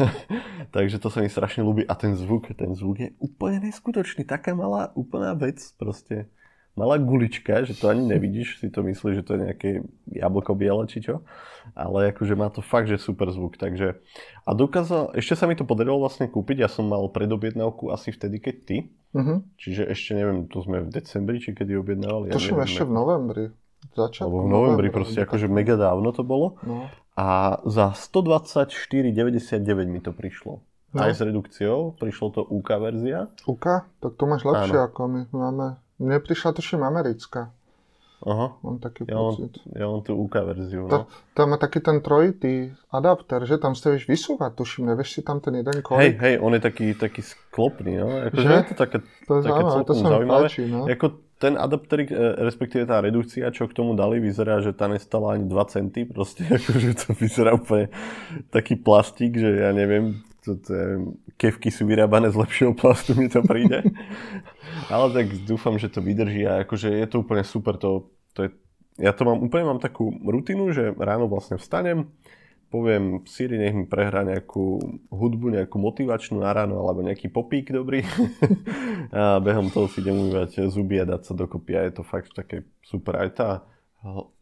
Takže 0.75 1.00
to 1.00 1.08
sa 1.08 1.24
mi 1.24 1.32
strašne 1.32 1.63
ľúbi. 1.63 1.88
A 1.88 1.96
ten 1.96 2.20
zvuk, 2.20 2.51
ten 2.51 2.75
zvuk 2.75 3.00
je 3.00 3.10
úplne 3.24 3.63
neskutočný, 3.63 4.27
taká 4.27 4.51
malá 4.51 4.91
úplná 5.00 5.32
vec 5.32 5.63
proste 5.79 6.27
malá 6.77 6.95
gulička, 6.97 7.65
že 7.65 7.75
to 7.75 7.89
ani 7.89 8.05
nevidíš, 8.05 8.59
si 8.61 8.67
to 8.71 8.85
myslíš, 8.85 9.21
že 9.21 9.25
to 9.25 9.31
je 9.35 9.39
nejaké 9.45 9.69
jablko 10.09 10.53
biele 10.55 10.85
či 10.88 11.03
čo, 11.03 11.25
ale 11.73 12.13
akože 12.15 12.33
má 12.38 12.49
to 12.49 12.61
fakt, 12.63 12.88
že 12.88 13.01
super 13.01 13.29
zvuk, 13.33 13.59
takže 13.59 13.99
a 14.45 14.51
dokázal, 14.55 15.13
ešte 15.17 15.35
sa 15.35 15.45
mi 15.45 15.59
to 15.59 15.67
podarilo 15.67 15.99
vlastne 15.99 16.29
kúpiť, 16.31 16.65
ja 16.65 16.69
som 16.71 16.88
mal 16.88 17.09
predobjednávku 17.11 17.91
asi 17.91 18.15
vtedy, 18.15 18.39
keď 18.39 18.55
ty, 18.65 18.77
uh-huh. 19.13 19.43
čiže 19.59 19.85
ešte 19.89 20.15
neviem, 20.15 20.47
to 20.47 20.63
sme 20.63 20.85
v 20.85 20.89
decembri, 20.89 21.38
či 21.43 21.51
kedy 21.51 21.75
objednávali. 21.77 22.31
Ja 22.31 22.39
Tuším 22.39 22.63
ešte 22.63 22.88
v 22.88 22.93
novembri. 22.95 23.45
Začiatku 23.95 24.27
Alebo 24.27 24.38
v 24.43 24.47
novembri, 24.51 24.59
novembri 24.59 24.89
proste 24.91 25.19
akože 25.23 25.47
mega 25.47 25.79
dávno 25.79 26.11
to 26.11 26.21
bolo. 26.27 26.59
No. 26.67 26.91
A 27.15 27.59
za 27.67 27.95
124,99 27.95 29.15
mi 29.88 29.99
to 30.03 30.11
prišlo. 30.11 30.63
No. 30.89 30.99
Aj 31.05 31.13
s 31.13 31.21
redukciou, 31.21 31.93
prišlo 31.95 32.27
to 32.33 32.41
UK 32.41 32.69
verzia. 32.81 33.29
UK? 33.45 33.65
Tak 34.01 34.11
to 34.17 34.23
máš 34.25 34.41
lepšie 34.41 34.77
Áno. 34.79 34.88
ako 34.89 35.01
my. 35.05 35.21
Máme 35.29 35.65
mne 36.00 36.18
prišla 36.24 36.56
tuším 36.56 36.82
americká. 36.82 37.51
Aha. 38.20 38.51
Mám 38.68 38.84
taký 38.84 39.08
ja 39.08 39.15
pocit. 39.15 39.63
Mám, 39.63 39.79
ja 39.79 39.86
mám 39.88 40.01
tú 40.03 40.12
UK 40.20 40.36
verziu. 40.44 40.84
No. 40.91 41.08
Tam 41.32 41.56
má 41.56 41.58
taký 41.60 41.79
ten 41.79 42.03
trojitý 42.03 42.75
adapter, 42.91 43.48
že 43.48 43.56
tam 43.56 43.79
ste 43.79 43.96
vieš 43.96 44.12
vysúvať, 44.12 44.60
tuším, 44.60 44.91
nevieš 44.91 45.20
si 45.20 45.22
tam 45.24 45.39
ten 45.39 45.56
jeden 45.56 45.79
kód. 45.79 46.03
Hej, 46.03 46.20
hej, 46.20 46.36
on 46.44 46.51
je 46.51 46.60
taký, 46.60 47.00
taký 47.00 47.24
sklopný, 47.24 47.96
no. 47.96 48.12
Ako, 48.27 48.36
že? 48.44 48.51
Je 48.51 48.68
to 48.68 48.75
také, 48.75 48.98
to 49.24 49.32
je 49.39 49.41
také 49.48 49.63
zaujímavé, 49.63 49.84
to 49.88 49.94
sa 49.96 50.06
zaujímavé. 50.12 50.48
Páči, 50.51 50.63
no. 50.68 50.84
Ako 50.84 51.08
ten 51.39 51.56
adapter, 51.56 51.98
e, 52.03 52.08
respektíve 52.44 52.84
tá 52.84 53.00
redukcia, 53.00 53.48
čo 53.56 53.72
k 53.72 53.74
tomu 53.79 53.96
dali, 53.96 54.20
vyzerá, 54.20 54.60
že 54.60 54.75
tá 54.75 54.91
nestala 54.91 55.39
ani 55.39 55.48
2 55.48 55.56
centy, 55.72 56.03
proste 56.03 56.44
akože 56.60 56.91
to 57.00 57.15
vyzerá 57.15 57.56
úplne 57.56 57.88
taký 58.51 58.75
plastík, 58.75 59.39
že 59.39 59.63
ja 59.63 59.72
neviem, 59.72 60.20
to, 60.46 60.55
to 60.60 60.72
je, 60.72 60.88
kevky 61.36 61.69
sú 61.69 61.84
vyrábané 61.84 62.31
z 62.31 62.39
lepšieho 62.39 62.74
plastu, 62.75 63.15
mi 63.15 63.27
to 63.27 63.43
príde. 63.43 63.84
Ale 64.93 65.12
tak 65.12 65.27
dúfam, 65.43 65.75
že 65.75 65.91
to 65.91 66.00
vydrží 66.00 66.48
a 66.48 66.63
akože 66.63 66.89
je 66.89 67.08
to 67.08 67.22
úplne 67.22 67.43
super. 67.43 67.75
To, 67.81 68.12
to 68.34 68.48
je, 68.48 68.50
ja 69.00 69.12
to 69.12 69.27
mám 69.27 69.39
úplne 69.43 69.75
mám 69.75 69.81
takú 69.84 70.12
rutinu, 70.24 70.72
že 70.72 70.96
ráno 70.96 71.27
vlastne 71.27 71.60
vstanem, 71.60 72.08
poviem 72.69 73.25
Siri, 73.25 73.58
nech 73.58 73.74
mi 73.74 73.86
prehrá 73.89 74.22
nejakú 74.22 74.77
hudbu, 75.10 75.58
nejakú 75.58 75.81
motivačnú 75.81 76.39
na 76.39 76.53
ráno, 76.53 76.86
alebo 76.86 77.01
nejaký 77.01 77.27
popík 77.34 77.74
dobrý. 77.74 78.05
a 79.15 79.41
behom 79.41 79.74
toho 79.74 79.89
si 79.89 80.05
idem 80.05 80.15
umývať 80.15 80.69
zuby 80.69 81.01
a 81.01 81.10
dať 81.10 81.22
sa 81.25 81.34
dokopy 81.34 81.74
a 81.75 81.81
je 81.89 81.93
to 81.98 82.03
fakt 82.05 82.31
také 82.31 82.63
super. 82.86 83.17
Aj 83.17 83.29
tá 83.34 83.50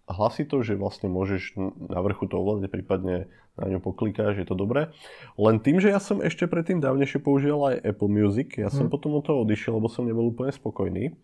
hlasito, 0.08 0.60
že 0.62 0.80
vlastne 0.80 1.12
môžeš 1.12 1.58
na 1.88 2.00
vrchu 2.04 2.28
to 2.28 2.40
ovládať, 2.40 2.70
prípadne 2.72 3.32
na 3.58 3.66
ňu 3.68 3.82
poklikáš, 3.82 4.38
je 4.38 4.48
to 4.48 4.54
dobré. 4.54 4.94
Len 5.36 5.58
tým, 5.58 5.82
že 5.82 5.90
ja 5.90 5.98
som 5.98 6.22
ešte 6.22 6.46
predtým 6.46 6.78
dávnejšie 6.78 7.20
používal 7.20 7.74
aj 7.74 7.82
Apple 7.84 8.12
Music, 8.14 8.56
ja 8.62 8.70
som 8.70 8.86
hmm. 8.88 8.94
potom 8.94 9.18
od 9.18 9.26
toho 9.26 9.42
odišiel, 9.42 9.82
lebo 9.82 9.90
som 9.90 10.06
nebol 10.06 10.30
úplne 10.30 10.54
spokojný. 10.54 11.18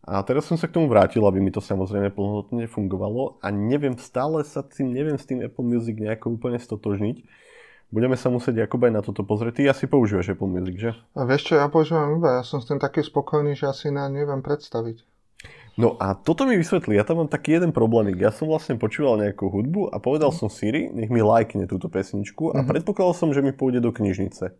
A 0.00 0.24
teraz 0.24 0.48
som 0.48 0.56
sa 0.56 0.64
k 0.64 0.80
tomu 0.80 0.88
vrátil, 0.88 1.20
aby 1.28 1.44
mi 1.44 1.52
to 1.52 1.60
samozrejme 1.60 2.16
plnohodnotne 2.16 2.64
fungovalo 2.72 3.36
a 3.44 3.52
neviem, 3.52 3.92
stále 4.00 4.40
sa 4.48 4.64
tým, 4.64 4.96
neviem 4.96 5.20
s 5.20 5.28
tým 5.28 5.44
Apple 5.44 5.62
Music 5.62 6.00
nejako 6.00 6.40
úplne 6.40 6.56
stotožniť. 6.56 7.20
Budeme 7.90 8.14
sa 8.14 8.30
musieť 8.30 8.64
ako 8.64 8.86
aj 8.86 8.92
na 8.94 9.02
toto 9.02 9.26
pozrieť. 9.26 9.60
Ty 9.60 9.62
asi 9.74 9.84
používaš 9.90 10.32
Apple 10.32 10.48
Music, 10.48 10.76
že? 10.78 10.90
A 11.18 11.26
vieš 11.26 11.52
čo, 11.52 11.58
ja 11.58 11.66
používam 11.66 12.16
iba, 12.16 12.38
ja 12.38 12.42
som 12.46 12.62
s 12.62 12.70
tým 12.70 12.78
taký 12.80 13.02
spokojný, 13.02 13.58
že 13.58 13.66
asi 13.68 13.90
na 13.90 14.06
neviem 14.06 14.40
predstaviť. 14.40 15.09
No 15.78 15.94
a 16.00 16.18
toto 16.18 16.48
mi 16.48 16.58
vysvetlí, 16.58 16.98
ja 16.98 17.06
tam 17.06 17.22
mám 17.24 17.30
taký 17.30 17.56
jeden 17.56 17.70
problémik. 17.70 18.18
Ja 18.18 18.34
som 18.34 18.50
vlastne 18.50 18.74
počúval 18.80 19.22
nejakú 19.22 19.48
hudbu 19.48 19.94
a 19.94 20.02
povedal 20.02 20.34
som 20.34 20.50
Siri, 20.50 20.90
nech 20.90 21.12
mi 21.12 21.22
lajkne 21.22 21.70
túto 21.70 21.86
pesničku 21.86 22.50
a 22.50 22.60
mm-hmm. 22.60 22.68
predpokladal 22.68 23.14
som, 23.14 23.30
že 23.30 23.40
mi 23.40 23.54
pôjde 23.54 23.80
do 23.84 23.94
knižnice. 23.94 24.50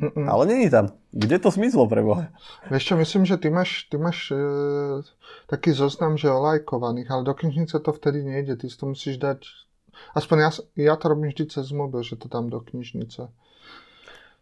Mm-mm. 0.00 0.26
Ale 0.30 0.46
není 0.46 0.70
tam. 0.70 0.94
Kde 1.12 1.36
to 1.42 1.50
zmizlo 1.50 1.84
pre 1.84 2.00
Boha? 2.00 2.32
Vieš 2.70 2.84
čo, 2.88 2.94
myslím, 2.96 3.22
že 3.26 3.36
ty 3.36 3.50
máš, 3.50 3.90
ty 3.90 4.00
máš 4.00 4.32
e, 4.32 4.38
taký 5.50 5.74
zoznam, 5.74 6.14
že 6.14 6.30
olajkovaných, 6.30 7.10
ale 7.10 7.22
do 7.26 7.34
knižnice 7.34 7.76
to 7.82 7.90
vtedy 7.92 8.24
nejde. 8.24 8.56
Ty 8.56 8.66
si 8.70 8.76
to 8.78 8.86
musíš 8.88 9.20
dať... 9.20 9.44
Aspoň 10.16 10.36
ja, 10.40 10.50
ja 10.88 10.94
to 10.96 11.12
robím 11.12 11.28
vždy 11.28 11.52
cez 11.52 11.68
mobil, 11.74 12.00
že 12.00 12.16
to 12.16 12.30
dám 12.32 12.48
do 12.48 12.64
knižnice. 12.64 13.28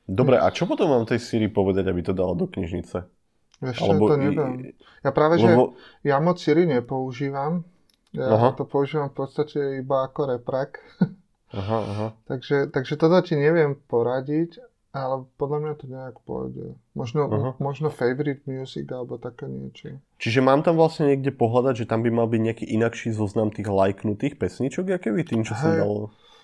Dobre, 0.09 0.39
a 0.39 0.47
čo 0.55 0.65
potom 0.65 0.89
mám 0.89 1.05
tej 1.05 1.21
Siri 1.21 1.51
povedať, 1.51 1.91
aby 1.91 2.01
to 2.07 2.15
dala 2.15 2.39
do 2.39 2.47
knižnice? 2.47 3.18
Vieš 3.59 3.77
Alebo 3.83 4.07
to 4.07 4.15
neviem. 4.19 4.73
Ja 5.03 5.11
práve, 5.11 5.43
lebo... 5.43 5.75
že 5.75 6.07
ja 6.07 6.23
moc 6.23 6.39
Siri 6.39 6.65
nepoužívam. 6.67 7.67
Ja 8.15 8.35
aha. 8.35 8.49
to 8.57 8.65
používam 8.65 9.11
v 9.13 9.17
podstate 9.27 9.83
iba 9.83 10.07
ako 10.07 10.39
reprak. 10.39 10.81
Aha, 11.49 11.81
aha. 11.81 12.07
takže, 12.29 12.69
takže 12.69 13.01
toto 13.01 13.25
ti 13.25 13.33
neviem 13.33 13.73
poradiť, 13.89 14.61
ale 14.93 15.25
podľa 15.41 15.59
mňa 15.65 15.75
to 15.81 15.87
nejak 15.89 16.17
pôjde. 16.29 16.77
Možno, 16.93 17.25
aha. 17.25 17.51
možno 17.57 17.89
favorite 17.89 18.45
music 18.45 18.85
alebo 18.93 19.17
také 19.17 19.49
niečo. 19.49 19.97
Čiže 20.21 20.45
mám 20.45 20.61
tam 20.61 20.77
vlastne 20.77 21.09
niekde 21.09 21.33
pohľadať, 21.33 21.75
že 21.85 21.89
tam 21.89 22.05
by 22.05 22.13
mal 22.13 22.29
byť 22.29 22.41
nejaký 22.53 22.65
inakší 22.69 23.17
zoznam 23.17 23.49
tých 23.49 23.65
lajknutých 23.65 24.37
pesničok, 24.37 24.93
aké 24.93 25.09
by 25.09 25.25
tým, 25.25 25.41
čo 25.49 25.57
Hej. 25.57 25.61
som 25.65 25.71
dal... 25.73 25.95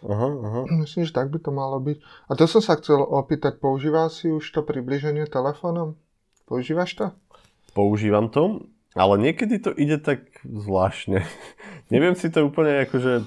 Aha, 0.04 0.28
aha. 0.40 0.61
Myslím, 0.85 1.04
že 1.04 1.12
tak 1.12 1.28
by 1.28 1.37
to 1.40 1.52
malo 1.52 1.76
byť. 1.80 1.97
A 2.28 2.33
to 2.37 2.44
som 2.49 2.64
sa 2.64 2.80
chcel 2.80 3.00
opýtať, 3.04 3.61
používal 3.61 4.09
si 4.09 4.33
už 4.33 4.44
to 4.56 4.64
približenie 4.64 5.28
telefónom? 5.28 6.00
Používaš 6.44 6.94
to? 6.94 7.06
Používam 7.72 8.28
to, 8.28 8.68
ale 8.92 9.16
niekedy 9.16 9.58
to 9.58 9.72
ide 9.72 9.98
tak 10.04 10.28
zvláštne. 10.44 11.24
Neviem 11.94 12.14
si 12.14 12.28
to 12.28 12.44
úplne 12.44 12.84
akože 12.84 13.24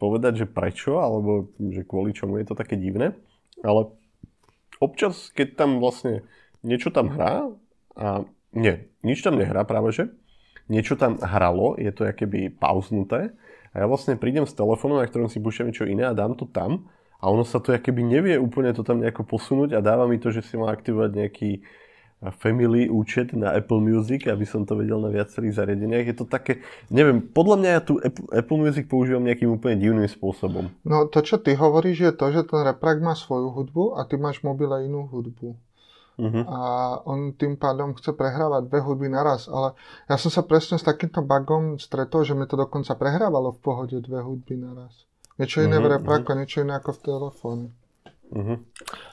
povedať, 0.00 0.44
že 0.44 0.46
prečo, 0.48 1.00
alebo 1.00 1.52
že 1.60 1.84
kvôli 1.84 2.16
čomu 2.16 2.40
je 2.40 2.48
to 2.48 2.54
také 2.56 2.76
divné, 2.76 3.16
ale 3.64 3.92
občas, 4.80 5.32
keď 5.32 5.56
tam 5.56 5.80
vlastne 5.80 6.24
niečo 6.60 6.92
tam 6.92 7.12
hrá 7.12 7.48
a 7.96 8.24
nie, 8.52 8.88
nič 9.04 9.24
tam 9.24 9.40
nehrá 9.40 9.64
práve, 9.64 9.92
že 9.92 10.04
niečo 10.68 10.96
tam 10.96 11.16
hralo, 11.20 11.76
je 11.80 11.92
to 11.92 12.08
akéby 12.08 12.52
pauznuté 12.52 13.32
a 13.72 13.84
ja 13.84 13.86
vlastne 13.88 14.16
prídem 14.16 14.44
s 14.44 14.56
telefónom, 14.56 15.00
na 15.00 15.08
ktorom 15.08 15.28
si 15.28 15.40
púšťam 15.40 15.68
niečo 15.72 15.88
iné 15.88 16.08
a 16.08 16.16
dám 16.16 16.36
to 16.36 16.48
tam 16.48 16.88
a 17.20 17.32
ono 17.32 17.44
sa 17.44 17.60
to 17.60 17.72
akéby 17.72 18.04
nevie 18.04 18.36
úplne 18.36 18.72
to 18.76 18.84
tam 18.84 19.00
nejako 19.00 19.24
posunúť 19.24 19.76
a 19.76 19.84
dáva 19.84 20.04
mi 20.04 20.20
to, 20.20 20.28
že 20.32 20.44
si 20.44 20.60
má 20.60 20.68
aktivovať 20.68 21.10
nejaký 21.12 21.50
family 22.40 22.88
účet 22.88 23.36
na 23.36 23.52
Apple 23.52 23.78
Music, 23.84 24.24
aby 24.24 24.48
som 24.48 24.64
to 24.64 24.72
vedel 24.72 24.98
na 25.04 25.12
viacerých 25.12 25.52
zariadeniach. 25.52 26.08
Je 26.08 26.16
to 26.16 26.24
také, 26.24 26.64
neviem, 26.88 27.20
podľa 27.20 27.56
mňa 27.60 27.70
ja 27.70 27.82
tu 27.84 28.00
Apple 28.32 28.60
Music 28.60 28.88
používam 28.88 29.20
nejakým 29.20 29.52
úplne 29.52 29.76
divným 29.76 30.08
spôsobom. 30.08 30.72
No 30.82 31.06
to, 31.12 31.20
čo 31.20 31.36
ty 31.36 31.52
hovoríš, 31.52 31.98
je 32.08 32.12
to, 32.16 32.26
že 32.32 32.48
ten 32.48 32.64
reprak 32.64 33.04
má 33.04 33.12
svoju 33.12 33.52
hudbu 33.52 34.00
a 34.00 34.08
ty 34.08 34.16
máš 34.16 34.40
mobile 34.40 34.88
inú 34.88 35.04
hudbu. 35.06 35.60
Uh-huh. 36.16 36.44
A 36.48 36.58
on 37.04 37.36
tým 37.36 37.60
pádom 37.60 37.92
chce 37.92 38.16
prehrávať 38.16 38.72
dve 38.72 38.80
hudby 38.80 39.12
naraz, 39.12 39.52
ale 39.52 39.76
ja 40.08 40.16
som 40.16 40.32
sa 40.32 40.40
presne 40.40 40.80
s 40.80 40.88
takýmto 40.88 41.20
bugom 41.20 41.76
stretol, 41.76 42.24
že 42.24 42.32
mi 42.32 42.48
to 42.48 42.56
dokonca 42.56 42.96
prehrávalo 42.96 43.52
v 43.52 43.60
pohode 43.60 43.96
dve 44.00 44.24
hudby 44.24 44.56
naraz. 44.56 45.04
Niečo 45.36 45.60
iné 45.60 45.76
uh-huh, 45.76 45.84
v 45.84 45.92
repraku 46.00 46.32
uh-huh. 46.32 46.40
niečo 46.40 46.64
iné 46.64 46.80
ako 46.80 46.96
v 46.96 47.00
telefóne. 47.04 47.66
Uh-huh. 48.32 48.56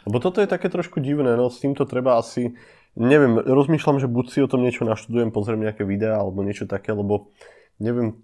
Lebo 0.07 0.17
toto 0.23 0.39
je 0.39 0.47
také 0.47 0.71
trošku 0.71 1.03
divné, 1.03 1.35
no 1.35 1.51
s 1.51 1.59
týmto 1.59 1.83
treba 1.83 2.15
asi 2.15 2.55
neviem, 2.95 3.41
rozmýšľam, 3.41 3.97
že 3.97 4.11
buď 4.11 4.25
si 4.29 4.39
o 4.41 4.49
tom 4.49 4.61
niečo 4.61 4.85
naštudujem, 4.85 5.33
pozriem 5.33 5.61
nejaké 5.61 5.85
videá 5.85 6.21
alebo 6.21 6.45
niečo 6.45 6.69
také, 6.69 6.93
lebo 6.93 7.33
neviem, 7.81 8.17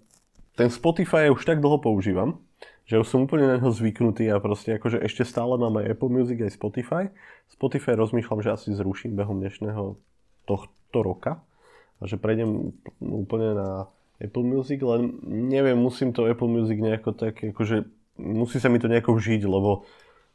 ten 0.54 0.70
Spotify 0.70 1.30
už 1.30 1.42
tak 1.46 1.58
dlho 1.58 1.80
používam, 1.80 2.42
že 2.86 2.98
už 2.98 3.06
som 3.06 3.24
úplne 3.24 3.46
na 3.46 3.56
neho 3.58 3.70
zvyknutý 3.70 4.26
a 4.30 4.42
proste 4.42 4.76
akože 4.76 4.98
ešte 5.02 5.22
stále 5.22 5.54
mám 5.58 5.78
aj 5.78 5.94
Apple 5.94 6.10
Music, 6.10 6.42
aj 6.42 6.54
Spotify. 6.54 7.04
Spotify 7.50 7.94
rozmýšľam, 7.94 8.42
že 8.42 8.54
asi 8.54 8.68
zruším 8.74 9.14
behom 9.14 9.38
dnešného 9.42 9.94
tohto 10.46 10.98
roka 10.98 11.42
a 12.00 12.02
že 12.06 12.18
prejdem 12.18 12.74
úplne 12.98 13.54
na 13.54 13.70
Apple 14.20 14.44
Music, 14.44 14.82
len 14.84 15.16
neviem, 15.24 15.78
musím 15.78 16.12
to 16.12 16.28
Apple 16.28 16.50
Music 16.50 16.76
nejako 16.76 17.16
tak, 17.16 17.40
akože 17.40 17.88
musí 18.20 18.60
sa 18.60 18.68
mi 18.68 18.76
to 18.76 18.90
nejako 18.90 19.16
vžiť, 19.16 19.48
lebo 19.48 19.88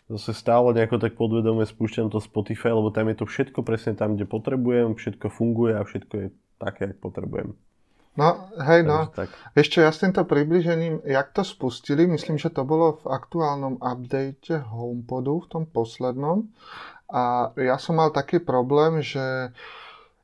zase 0.10 0.38
stále 0.38 0.74
nejako 0.74 1.02
tak 1.02 1.18
podvedome 1.18 1.66
spúšťam 1.66 2.14
to 2.14 2.22
Spotify, 2.22 2.70
lebo 2.70 2.94
tam 2.94 3.10
je 3.10 3.18
to 3.18 3.26
všetko 3.26 3.66
presne 3.66 3.98
tam, 3.98 4.14
kde 4.16 4.30
potrebujem, 4.30 4.94
všetko 4.94 5.28
funguje 5.34 5.74
a 5.74 5.82
všetko 5.82 6.14
je 6.18 6.28
také, 6.62 6.94
ako 6.94 7.00
potrebujem. 7.02 7.58
No, 8.16 8.48
hej, 8.64 8.88
no. 8.88 9.12
Tak. 9.12 9.28
Ešte 9.60 9.84
ja 9.84 9.92
s 9.92 10.00
týmto 10.00 10.24
približením, 10.24 11.04
jak 11.04 11.36
to 11.36 11.44
spustili, 11.44 12.08
myslím, 12.08 12.40
že 12.40 12.48
to 12.48 12.64
bolo 12.64 13.04
v 13.04 13.12
aktuálnom 13.12 13.84
update 13.84 14.56
HomePodu, 14.72 15.44
v 15.44 15.48
tom 15.52 15.64
poslednom. 15.68 16.48
A 17.12 17.52
ja 17.60 17.76
som 17.76 18.00
mal 18.00 18.16
taký 18.16 18.40
problém, 18.40 19.04
že 19.04 19.52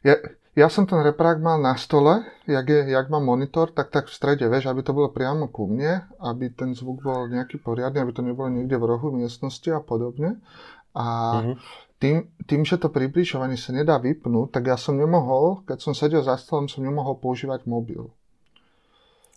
ja, 0.08 0.16
ja 0.52 0.68
som 0.68 0.84
ten 0.84 1.00
reprák 1.00 1.40
mal 1.40 1.64
na 1.64 1.80
stole, 1.80 2.28
jak, 2.44 2.68
je, 2.68 2.92
jak 2.92 3.08
mám 3.08 3.24
monitor, 3.24 3.72
tak 3.72 3.88
tak 3.88 4.12
v 4.12 4.16
strede, 4.16 4.46
vieš, 4.52 4.68
aby 4.68 4.84
to 4.84 4.92
bolo 4.92 5.08
priamo 5.08 5.48
ku 5.48 5.64
mne, 5.64 6.04
aby 6.20 6.52
ten 6.52 6.76
zvuk 6.76 7.00
bol 7.00 7.32
nejaký 7.32 7.56
poriadny, 7.64 8.04
aby 8.04 8.12
to 8.12 8.20
nebolo 8.20 8.52
niekde 8.52 8.76
v 8.76 8.84
rohu 8.84 9.16
miestnosti 9.16 9.72
a 9.72 9.80
podobne. 9.80 10.44
A 10.92 11.06
mm-hmm. 11.40 11.56
tým, 12.04 12.18
tým, 12.44 12.62
že 12.68 12.76
to 12.76 12.92
približovanie 12.92 13.56
sa 13.56 13.72
nedá 13.72 13.96
vypnúť, 13.96 14.52
tak 14.52 14.68
ja 14.68 14.76
som 14.76 15.00
nemohol, 15.00 15.64
keď 15.64 15.78
som 15.80 15.96
sedel 15.96 16.20
za 16.20 16.36
stolom, 16.36 16.68
som 16.68 16.84
nemohol 16.84 17.16
používať 17.16 17.64
mobil. 17.64 18.12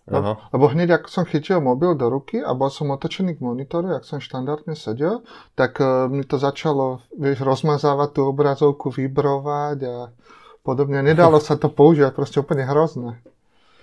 Aha. 0.05 0.37
Lebo 0.53 0.69
hneď 0.69 1.01
ako 1.01 1.09
som 1.09 1.25
chytil 1.25 1.65
mobil 1.65 1.97
do 1.97 2.13
ruky 2.13 2.37
a 2.37 2.53
bol 2.53 2.69
som 2.69 2.93
otočený 2.93 3.41
k 3.41 3.41
monitoru, 3.41 3.97
ak 3.97 4.05
som 4.05 4.21
štandardne 4.21 4.77
sedel, 4.77 5.25
tak 5.57 5.81
uh, 5.81 6.13
mi 6.13 6.29
to 6.29 6.37
začalo 6.37 7.01
vieš, 7.17 7.41
rozmazávať 7.41 8.09
tú 8.13 8.21
obrazovku, 8.29 8.93
vybrovať 8.93 9.79
a 9.89 9.97
podobne. 10.65 11.05
Nedalo 11.05 11.39
sa 11.39 11.55
to 11.61 11.69
používať, 11.69 12.17
proste 12.17 12.41
úplne 12.41 12.65
hrozné. 12.65 13.21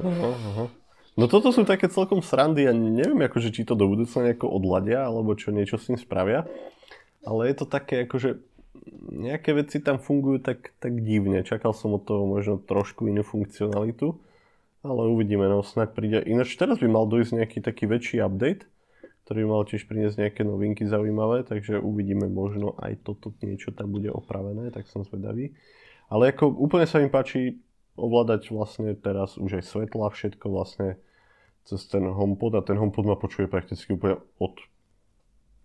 Aha, 0.01 0.29
aha. 0.33 0.65
No 1.15 1.29
toto 1.29 1.53
sú 1.53 1.67
také 1.67 1.87
celkom 1.91 2.25
srandy 2.25 2.65
a 2.65 2.73
neviem, 2.73 3.21
akože, 3.27 3.53
či 3.53 3.67
to 3.67 3.77
do 3.77 3.85
budúcna 3.85 4.31
nejako 4.31 4.49
odladia, 4.49 5.05
alebo 5.05 5.37
čo 5.37 5.53
niečo 5.53 5.77
s 5.77 5.91
tým 5.91 5.99
spravia. 5.99 6.49
Ale 7.21 7.51
je 7.51 7.55
to 7.61 7.65
také, 7.69 8.09
akože 8.09 8.41
nejaké 9.13 9.53
veci 9.53 9.77
tam 9.77 10.01
fungujú 10.01 10.41
tak, 10.41 10.73
tak 10.81 11.05
divne. 11.05 11.45
Čakal 11.45 11.77
som 11.77 11.93
od 11.93 12.03
toho 12.03 12.25
možno 12.25 12.57
trošku 12.57 13.05
inú 13.05 13.21
funkcionalitu 13.21 14.17
ale 14.81 15.01
uvidíme, 15.07 15.45
no 15.45 15.61
snad 15.61 15.93
príde. 15.93 16.25
Ináč 16.25 16.57
teraz 16.57 16.81
by 16.81 16.89
mal 16.89 17.05
dojsť 17.05 17.31
nejaký 17.37 17.59
taký 17.61 17.85
väčší 17.85 18.17
update, 18.25 18.65
ktorý 19.25 19.45
by 19.45 19.49
mal 19.49 19.63
tiež 19.69 19.85
priniesť 19.85 20.17
nejaké 20.17 20.41
novinky 20.41 20.83
zaujímavé, 20.89 21.45
takže 21.45 21.77
uvidíme, 21.77 22.25
možno 22.25 22.73
aj 22.81 23.05
toto 23.05 23.29
niečo 23.45 23.69
tam 23.69 23.93
bude 23.93 24.09
opravené, 24.09 24.73
tak 24.73 24.89
som 24.89 25.05
zvedavý. 25.05 25.53
Ale 26.11 26.35
ako 26.35 26.51
úplne 26.59 26.83
sa 26.83 26.99
mi 26.99 27.07
páči 27.07 27.63
ovládať 27.95 28.51
vlastne 28.51 28.91
teraz 28.99 29.39
už 29.39 29.63
aj 29.63 29.63
svetla, 29.63 30.11
všetko 30.11 30.45
vlastne 30.51 30.99
cez 31.63 31.87
ten 31.87 32.03
HomePod 32.03 32.59
a 32.59 32.61
ten 32.65 32.75
HomePod 32.75 33.07
ma 33.07 33.15
počuje 33.15 33.47
prakticky 33.47 33.95
úplne 33.95 34.19
od 34.41 34.59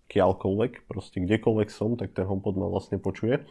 kiaľkoľvek, 0.07 0.87
proste 0.87 1.19
kdekoľvek 1.27 1.69
som, 1.73 1.99
tak 1.99 2.15
ten 2.15 2.23
HomePod 2.23 2.55
ma 2.55 2.71
vlastne 2.71 3.03
počuje. 3.03 3.43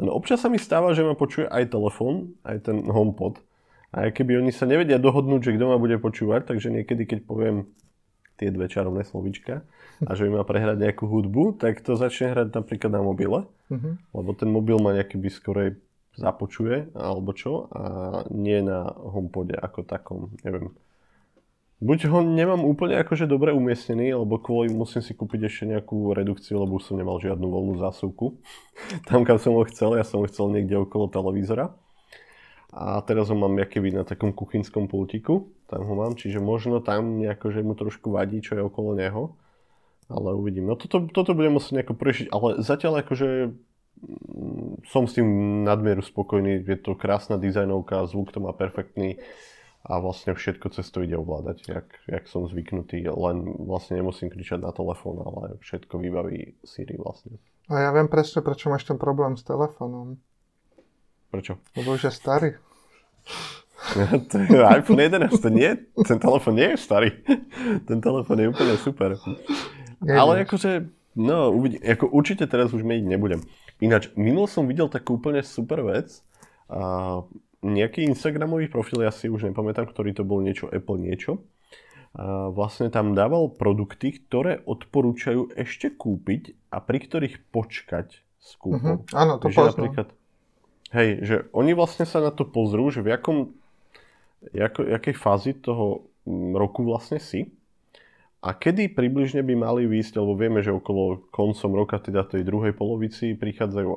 Len 0.00 0.08
občas 0.08 0.40
sa 0.40 0.48
mi 0.48 0.56
stáva, 0.56 0.96
že 0.96 1.04
ma 1.04 1.12
počuje 1.12 1.44
aj 1.44 1.68
telefón, 1.68 2.32
aj 2.48 2.64
ten 2.64 2.80
HomePod. 2.88 3.44
A 3.92 4.08
keby 4.08 4.40
oni 4.40 4.56
sa 4.56 4.64
nevedia 4.64 4.96
dohodnúť, 4.96 5.52
že 5.52 5.54
kto 5.60 5.68
ma 5.68 5.76
bude 5.76 6.00
počúvať, 6.00 6.48
takže 6.48 6.72
niekedy, 6.72 7.04
keď 7.04 7.28
poviem 7.28 7.68
tie 8.40 8.48
dve 8.48 8.72
čarovné 8.72 9.04
slovička 9.04 9.68
a 10.08 10.10
že 10.16 10.24
mi 10.24 10.32
má 10.32 10.48
prehrať 10.48 10.80
nejakú 10.80 11.04
hudbu, 11.04 11.60
tak 11.60 11.84
to 11.84 12.00
začne 12.00 12.32
hrať 12.32 12.56
napríklad 12.56 12.88
na 12.88 13.04
mobile, 13.04 13.44
uh-huh. 13.68 14.00
lebo 14.16 14.30
ten 14.32 14.48
mobil 14.48 14.80
ma 14.80 14.96
nejaký 14.96 15.20
by 15.20 15.28
skorej 15.28 15.76
započuje 16.16 16.92
alebo 16.92 17.32
čo 17.32 17.68
a 17.72 17.82
nie 18.28 18.60
na 18.60 18.88
homepode 18.88 19.56
ako 19.56 19.80
takom, 19.84 20.20
neviem. 20.44 20.72
Buď 21.82 22.06
ho 22.14 22.22
nemám 22.22 22.62
úplne 22.62 22.94
akože 23.02 23.26
dobre 23.26 23.50
umiestnený, 23.50 24.14
lebo 24.14 24.38
kvôli 24.38 24.70
musím 24.70 25.02
si 25.02 25.18
kúpiť 25.18 25.50
ešte 25.50 25.64
nejakú 25.66 26.14
redukciu, 26.14 26.62
lebo 26.62 26.78
už 26.78 26.86
som 26.86 26.94
nemal 26.94 27.18
žiadnu 27.18 27.42
voľnú 27.42 27.74
zásuvku. 27.82 28.38
Tam, 29.10 29.26
kam 29.26 29.42
som 29.42 29.58
ho 29.58 29.66
chcel, 29.66 29.98
ja 29.98 30.06
som 30.06 30.22
ho 30.22 30.30
chcel 30.30 30.46
niekde 30.54 30.78
okolo 30.78 31.10
televízora 31.10 31.74
a 32.72 33.02
teraz 33.04 33.28
ho 33.28 33.36
mám 33.36 33.58
keby 33.58 33.92
na 33.92 34.02
takom 34.06 34.32
kuchynskom 34.32 34.88
pultiku, 34.88 35.52
tam 35.68 35.84
ho 35.84 35.92
mám, 35.92 36.16
čiže 36.16 36.40
možno 36.40 36.80
tam 36.80 37.20
nejako, 37.20 37.52
že 37.52 37.60
mu 37.60 37.76
trošku 37.76 38.08
vadí, 38.08 38.40
čo 38.40 38.56
je 38.56 38.64
okolo 38.64 38.96
neho, 38.96 39.36
ale 40.08 40.32
uvidím. 40.32 40.72
No 40.72 40.80
toto, 40.80 41.04
toto 41.12 41.36
budem 41.36 41.60
musieť 41.60 41.84
nejako 41.84 41.94
prešiť, 42.00 42.26
ale 42.32 42.64
zatiaľ 42.64 43.04
akože 43.04 43.28
som 44.90 45.06
s 45.06 45.14
tým 45.14 45.62
nadmieru 45.62 46.02
spokojný, 46.02 46.66
je 46.66 46.78
to 46.78 46.98
krásna 46.98 47.38
dizajnovka, 47.38 48.10
zvuk 48.10 48.34
to 48.34 48.42
má 48.42 48.50
perfektný 48.50 49.22
a 49.82 49.98
vlastne 49.98 50.34
všetko 50.34 50.74
cez 50.74 50.86
to 50.90 51.02
ide 51.02 51.18
ovládať, 51.18 51.58
jak, 51.66 51.88
jak 52.06 52.24
som 52.30 52.46
zvyknutý, 52.46 53.02
len 53.10 53.66
vlastne 53.66 53.98
nemusím 53.98 54.30
kričať 54.30 54.62
na 54.62 54.70
telefón, 54.70 55.22
ale 55.22 55.58
všetko 55.62 55.98
vybaví 55.98 56.54
Siri 56.62 56.94
vlastne. 56.98 57.38
A 57.70 57.88
ja 57.88 57.90
viem 57.94 58.10
presne, 58.10 58.42
prečo 58.42 58.70
máš 58.70 58.86
ten 58.86 58.98
problém 58.98 59.34
s 59.38 59.42
telefónom. 59.46 60.18
Prečo? 61.30 61.58
Lebo 61.74 61.94
už 61.98 62.10
je 62.10 62.12
starý. 62.14 62.50
to 64.30 64.34
je 64.38 64.62
iPhone 64.62 65.02
11, 65.02 65.34
to 65.34 65.50
nie, 65.50 65.74
ten 66.06 66.18
telefon 66.22 66.54
nie 66.54 66.74
je 66.74 66.78
starý. 66.78 67.10
Ten 67.86 67.98
telefon 67.98 68.38
je 68.38 68.46
úplne 68.50 68.74
super. 68.78 69.18
Nevieš. 70.02 70.18
Ale 70.18 70.32
akože, 70.46 70.70
no, 71.18 71.50
uvidí, 71.54 71.78
ako 71.82 72.10
určite 72.10 72.46
teraz 72.46 72.70
už 72.70 72.86
meniť 72.86 73.06
nebudem. 73.06 73.42
Ináč, 73.82 74.14
minul 74.14 74.46
som 74.46 74.70
videl 74.70 74.86
takú 74.86 75.18
úplne 75.18 75.42
super 75.42 75.82
vec. 75.82 76.22
A 76.70 77.20
nejaký 77.66 78.06
Instagramový 78.06 78.70
profil, 78.70 79.02
ja 79.02 79.10
si 79.10 79.26
už 79.26 79.50
nepamätám, 79.50 79.90
ktorý 79.90 80.14
to 80.14 80.22
bol 80.22 80.38
niečo 80.38 80.70
Apple 80.70 81.02
niečo. 81.02 81.42
A 82.14 82.54
vlastne 82.54 82.92
tam 82.94 83.18
dával 83.18 83.50
produkty, 83.50 84.22
ktoré 84.22 84.62
odporúčajú 84.62 85.50
ešte 85.58 85.90
kúpiť 85.90 86.70
a 86.70 86.78
pri 86.78 86.98
ktorých 87.02 87.36
počkať 87.50 88.22
s 88.38 88.50
kúpom. 88.60 89.02
Uh-huh. 89.02 89.18
Áno, 89.18 89.42
to 89.42 89.50
poznám. 89.50 89.90
Napríklad, 89.90 90.08
Hej, 90.92 91.08
že 91.24 91.36
oni 91.56 91.72
vlastne 91.72 92.04
sa 92.04 92.20
na 92.20 92.28
to 92.28 92.44
pozrú, 92.44 92.92
že 92.92 93.00
v 93.00 93.16
jakom, 93.16 93.56
jako, 94.52 94.84
jakej 94.92 95.16
fázi 95.16 95.56
toho 95.56 96.04
mm, 96.28 96.52
roku 96.52 96.84
vlastne 96.84 97.16
si 97.16 97.48
a 98.42 98.50
kedy 98.58 98.90
približne 98.90 99.46
by 99.46 99.54
mali 99.54 99.86
výjsť, 99.86 100.18
lebo 100.18 100.34
vieme, 100.34 100.66
že 100.66 100.74
okolo 100.74 101.30
koncom 101.30 101.70
roka, 101.78 102.02
teda 102.02 102.26
tej 102.26 102.42
druhej 102.42 102.74
polovici, 102.74 103.38
prichádzajú 103.38 103.88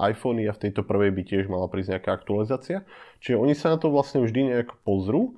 iPhony 0.00 0.48
a 0.48 0.56
v 0.56 0.62
tejto 0.64 0.80
prvej 0.88 1.12
by 1.12 1.22
tiež 1.28 1.52
mala 1.52 1.68
prísť 1.68 2.00
nejaká 2.00 2.10
aktualizácia. 2.16 2.88
Čiže 3.20 3.36
oni 3.36 3.52
sa 3.52 3.76
na 3.76 3.78
to 3.78 3.92
vlastne 3.92 4.24
vždy 4.24 4.56
nejak 4.56 4.80
pozrú 4.88 5.36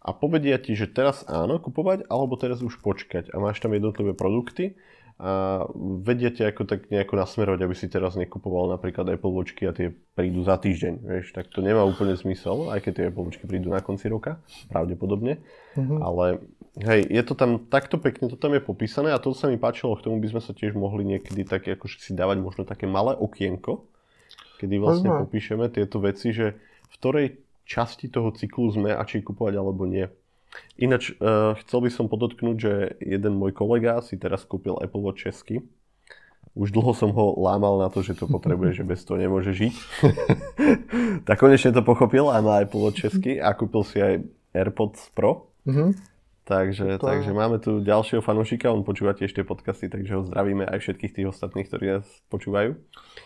a 0.00 0.16
povedia 0.16 0.56
ti, 0.56 0.72
že 0.72 0.88
teraz 0.88 1.28
áno 1.28 1.60
kupovať, 1.60 2.08
alebo 2.08 2.40
teraz 2.40 2.64
už 2.64 2.80
počkať. 2.80 3.28
A 3.28 3.36
máš 3.36 3.60
tam 3.60 3.76
jednotlivé 3.76 4.16
produkty 4.16 4.80
a 5.18 5.66
vedia 6.06 6.30
ťa 6.30 6.54
ako 6.54 6.62
tak 6.62 6.94
nejako 6.94 7.18
nasmerovať, 7.18 7.60
aby 7.66 7.74
si 7.74 7.90
teraz 7.90 8.14
nekupoval 8.14 8.70
napríklad 8.70 9.02
Apple 9.10 9.34
Watchky 9.34 9.66
a 9.66 9.74
tie 9.74 9.90
prídu 10.14 10.46
za 10.46 10.54
týždeň, 10.62 10.94
vieš, 11.02 11.34
tak 11.34 11.50
to 11.50 11.58
nemá 11.58 11.82
úplne 11.82 12.14
zmysel, 12.14 12.70
aj 12.70 12.86
keď 12.86 12.92
tie 12.94 13.04
Apple 13.10 13.26
Watchky 13.26 13.44
prídu 13.50 13.74
na 13.74 13.82
konci 13.82 14.06
roka, 14.06 14.38
pravdepodobne, 14.70 15.42
mm-hmm. 15.74 15.98
ale 15.98 16.38
hej, 16.78 17.06
je 17.10 17.22
to 17.26 17.34
tam 17.34 17.66
takto 17.66 17.98
pekne, 17.98 18.30
to 18.30 18.38
tam 18.38 18.54
je 18.54 18.62
popísané 18.62 19.10
a 19.10 19.18
to 19.18 19.34
sa 19.34 19.50
mi 19.50 19.58
páčilo, 19.58 19.98
k 19.98 20.06
tomu 20.06 20.22
by 20.22 20.30
sme 20.30 20.40
sa 20.42 20.54
tiež 20.54 20.78
mohli 20.78 21.02
niekedy 21.02 21.42
tak 21.42 21.66
akože 21.66 21.98
si 21.98 22.12
dávať 22.14 22.38
možno 22.38 22.62
také 22.62 22.86
malé 22.86 23.18
okienko, 23.18 23.86
kedy 24.62 24.78
vlastne 24.78 25.10
Aha. 25.10 25.20
popíšeme 25.26 25.66
tieto 25.70 25.98
veci, 25.98 26.30
že 26.30 26.58
v 26.88 26.94
ktorej 26.98 27.26
časti 27.68 28.08
toho 28.08 28.32
cyklu 28.32 28.72
sme 28.72 28.90
a 28.96 29.02
či 29.04 29.20
kupovať 29.20 29.54
alebo 29.60 29.84
nie. 29.84 30.08
Ináč 30.80 31.12
uh, 31.20 31.52
chcel 31.60 31.84
by 31.84 31.90
som 31.92 32.08
podotknúť, 32.08 32.56
že 32.56 32.72
jeden 33.04 33.36
môj 33.36 33.52
kolega 33.52 34.00
si 34.00 34.16
teraz 34.16 34.48
kúpil 34.48 34.80
Apple 34.80 35.04
Watch 35.04 35.28
česky. 35.28 35.60
Už 36.56 36.72
dlho 36.72 36.96
som 36.96 37.12
ho 37.12 37.36
lámal 37.36 37.76
na 37.76 37.92
to, 37.92 38.00
že 38.00 38.16
to 38.16 38.24
potrebuje, 38.24 38.80
že 38.80 38.88
bez 38.88 39.04
toho 39.04 39.20
nemôže 39.20 39.52
žiť. 39.52 39.74
tak 41.28 41.36
konečne 41.36 41.70
to 41.76 41.84
pochopil 41.84 42.32
a 42.32 42.40
má 42.40 42.64
Apple 42.64 42.80
Watch 42.80 43.04
česky 43.04 43.36
a 43.36 43.52
kúpil 43.52 43.84
si 43.84 44.00
aj 44.00 44.24
AirPods 44.56 45.12
Pro. 45.12 45.52
Mm-hmm. 45.68 46.17
Takže, 46.48 46.96
to 46.96 47.04
takže 47.04 47.36
máme 47.36 47.60
tu 47.60 47.84
ďalšieho 47.84 48.24
fanúšika, 48.24 48.72
on 48.72 48.80
počúva 48.80 49.12
tiež 49.12 49.36
tie 49.36 49.44
podcasty, 49.44 49.92
takže 49.92 50.16
ho 50.16 50.22
zdravíme 50.24 50.64
aj 50.64 50.80
všetkých 50.80 51.12
tých 51.12 51.28
ostatných, 51.28 51.68
ktorí 51.68 52.00
nás 52.00 52.08
počúvajú. 52.32 52.72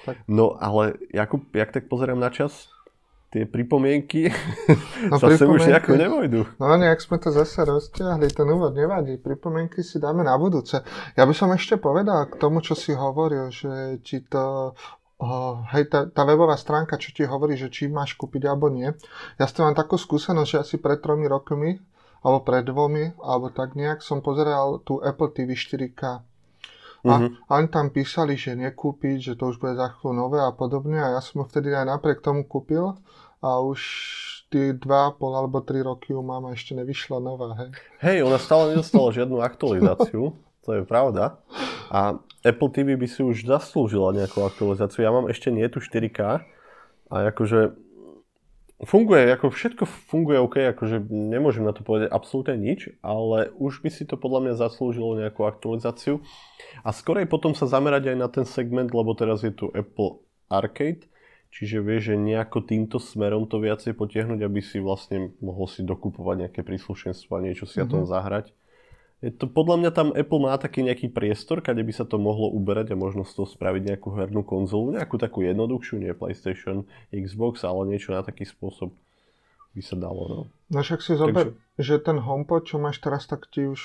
Tak. 0.03 0.27
No 0.27 0.59
ale 0.59 0.99
Jakub, 1.15 1.47
jak 1.55 1.71
tak 1.71 1.87
pozerám 1.87 2.19
na 2.19 2.35
čas, 2.35 2.67
tie 3.31 3.47
pripomienky 3.47 4.27
no, 5.11 5.17
sa 5.23 5.31
sem 5.39 5.47
už 5.47 5.71
nejako 5.71 5.95
nevojdu. 5.95 6.41
No 6.59 6.75
nejak 6.75 6.99
sme 6.99 7.23
to 7.23 7.31
zase 7.31 7.63
rozťahli, 7.63 8.27
ten 8.35 8.51
úvod 8.51 8.75
nevadí, 8.75 9.23
pripomienky 9.23 9.87
si 9.87 10.03
dáme 10.03 10.27
na 10.27 10.35
budúce. 10.35 10.83
Ja 11.15 11.23
by 11.23 11.31
som 11.31 11.55
ešte 11.55 11.79
povedal 11.79 12.27
k 12.27 12.43
tomu, 12.43 12.59
čo 12.59 12.75
si 12.75 12.91
hovoril, 12.91 13.55
že 13.55 14.03
či 14.03 14.27
to 14.27 14.75
Oh, 15.23 15.63
hej, 15.71 15.87
tá, 15.87 16.11
tá 16.11 16.27
webová 16.27 16.59
stránka, 16.59 16.99
čo 16.99 17.15
ti 17.15 17.23
hovorí, 17.23 17.55
že 17.55 17.71
či 17.71 17.87
máš 17.87 18.19
kúpiť 18.19 18.43
alebo 18.43 18.67
nie. 18.67 18.91
Ja 19.39 19.47
s 19.47 19.55
tým 19.55 19.71
mám 19.71 19.79
takú 19.79 19.95
skúsenosť, 19.95 20.51
že 20.51 20.59
asi 20.59 20.77
pred 20.83 20.99
tromi 20.99 21.31
rokmi, 21.31 21.79
alebo 22.23 22.39
pred 22.47 22.63
dvomi, 22.63 23.19
alebo 23.19 23.51
tak 23.51 23.75
nejak 23.75 24.01
som 24.01 24.23
pozeral 24.23 24.79
tú 24.87 25.03
Apple 25.03 25.35
TV 25.35 25.59
4K. 25.59 26.03
A, 27.03 27.15
a 27.27 27.51
oni 27.59 27.67
tam 27.67 27.91
písali, 27.91 28.39
že 28.39 28.55
nekúpiť, 28.55 29.19
že 29.19 29.33
to 29.35 29.51
už 29.51 29.59
bude 29.59 29.75
za 29.75 29.91
chvíľu 29.99 30.15
nové 30.15 30.39
a 30.39 30.55
podobne. 30.55 31.03
A 31.03 31.19
ja 31.19 31.21
som 31.21 31.43
ho 31.43 31.45
vtedy 31.51 31.75
aj 31.75 31.91
napriek 31.91 32.23
tomu 32.23 32.47
kúpil 32.47 32.95
a 33.43 33.59
už 33.59 33.81
tie 34.55 34.71
2,5 34.79 35.19
alebo 35.19 35.59
3 35.67 35.83
roky 35.83 36.15
ju 36.15 36.23
mám 36.23 36.47
a 36.47 36.55
ešte 36.55 36.79
nevyšla 36.79 37.19
nová, 37.19 37.59
hej. 37.59 37.71
Hej, 38.07 38.19
ona 38.23 38.39
stále 38.39 38.71
nedostala 38.71 39.11
žiadnu 39.11 39.43
aktualizáciu, 39.43 40.39
to 40.63 40.71
je 40.79 40.83
pravda. 40.87 41.43
A 41.91 42.23
Apple 42.47 42.71
TV 42.71 42.95
by 42.95 43.11
si 43.11 43.27
už 43.27 43.51
zaslúžila 43.51 44.15
nejakú 44.15 44.47
aktualizáciu. 44.47 45.03
Ja 45.03 45.11
mám 45.11 45.27
ešte 45.27 45.51
nie 45.51 45.67
tu 45.67 45.83
4K 45.83 46.21
a 47.11 47.15
akože 47.35 47.75
funguje, 48.83 49.31
ako 49.31 49.55
všetko 49.55 49.85
funguje 49.87 50.38
OK, 50.42 50.57
akože 50.75 51.07
nemôžem 51.09 51.62
na 51.62 51.75
to 51.75 51.87
povedať 51.87 52.11
absolútne 52.11 52.59
nič, 52.59 52.92
ale 53.01 53.55
už 53.57 53.83
by 53.83 53.90
si 53.90 54.03
to 54.05 54.18
podľa 54.18 54.49
mňa 54.49 54.55
zaslúžilo 54.59 55.18
nejakú 55.18 55.47
aktualizáciu. 55.47 56.21
A 56.83 56.90
skorej 56.90 57.31
potom 57.31 57.55
sa 57.55 57.71
zamerať 57.71 58.14
aj 58.14 58.16
na 58.18 58.29
ten 58.29 58.47
segment, 58.47 58.90
lebo 58.90 59.14
teraz 59.14 59.47
je 59.47 59.55
tu 59.55 59.71
Apple 59.71 60.23
Arcade, 60.51 61.07
Čiže 61.53 61.85
vieš, 61.85 62.03
že 62.09 62.16
nejako 62.16 62.64
týmto 62.64 62.97
smerom 62.97 63.45
to 63.45 63.61
viacej 63.61 63.92
potiahnuť, 63.92 64.40
aby 64.40 64.61
si 64.64 64.81
vlastne 64.81 65.37
mohol 65.45 65.68
si 65.68 65.85
dokupovať 65.85 66.49
nejaké 66.49 66.61
príslušenstvo 66.64 67.29
a 67.37 67.45
niečo 67.45 67.68
si 67.68 67.77
mm-hmm. 67.77 67.85
na 67.85 67.92
tom 67.92 68.03
mhm. 68.03 68.09
zahrať. 68.09 68.47
Je 69.23 69.31
to, 69.31 69.47
podľa 69.47 69.79
mňa 69.79 69.91
tam 69.95 70.09
Apple 70.11 70.43
má 70.43 70.59
taký 70.59 70.83
nejaký 70.83 71.07
priestor, 71.15 71.63
kde 71.63 71.87
by 71.87 71.95
sa 71.95 72.03
to 72.03 72.19
mohlo 72.19 72.51
uberať 72.51 72.91
a 72.91 72.99
možno 72.99 73.23
z 73.23 73.39
toho 73.39 73.47
spraviť 73.47 73.95
nejakú 73.95 74.11
hernú 74.19 74.43
konzolu, 74.43 74.99
nejakú 74.99 75.15
takú 75.15 75.47
jednoduchšiu, 75.47 76.03
nie 76.03 76.11
PlayStation, 76.11 76.83
Xbox, 77.15 77.63
ale 77.63 77.87
niečo 77.87 78.11
na 78.11 78.27
taký 78.27 78.43
spôsob. 78.43 78.91
by 79.79 79.83
sa 79.87 79.95
dalo. 79.95 80.23
No, 80.27 80.39
no 80.75 80.79
však 80.83 81.01
si 81.07 81.15
zober, 81.15 81.55
Takže... 81.55 81.79
že 81.79 81.95
ten 82.03 82.19
HomePod, 82.19 82.67
čo 82.67 82.83
máš 82.83 82.99
teraz, 82.99 83.31
tak 83.31 83.47
ti 83.47 83.63
už 83.71 83.79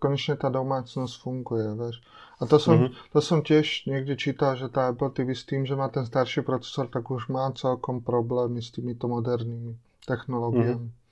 konečne 0.00 0.40
tá 0.40 0.48
domácnosť 0.48 1.14
funguje, 1.20 1.68
vieš. 1.76 2.00
A 2.38 2.46
to 2.46 2.56
som, 2.56 2.88
mm-hmm. 2.88 3.12
to 3.12 3.18
som 3.18 3.38
tiež 3.42 3.90
niekde 3.90 4.14
čítal, 4.14 4.54
že 4.54 4.70
tá 4.70 4.94
Apple 4.94 5.10
TV 5.10 5.34
s 5.34 5.42
tým, 5.42 5.66
že 5.66 5.74
má 5.74 5.90
ten 5.90 6.06
starší 6.06 6.46
procesor, 6.46 6.86
tak 6.86 7.10
už 7.10 7.28
má 7.28 7.50
celkom 7.52 8.00
problémy 8.00 8.62
s 8.62 8.70
týmito 8.70 9.10
modernými 9.10 9.74
technológiami. 10.06 10.86
Mm-hmm. 10.86 11.06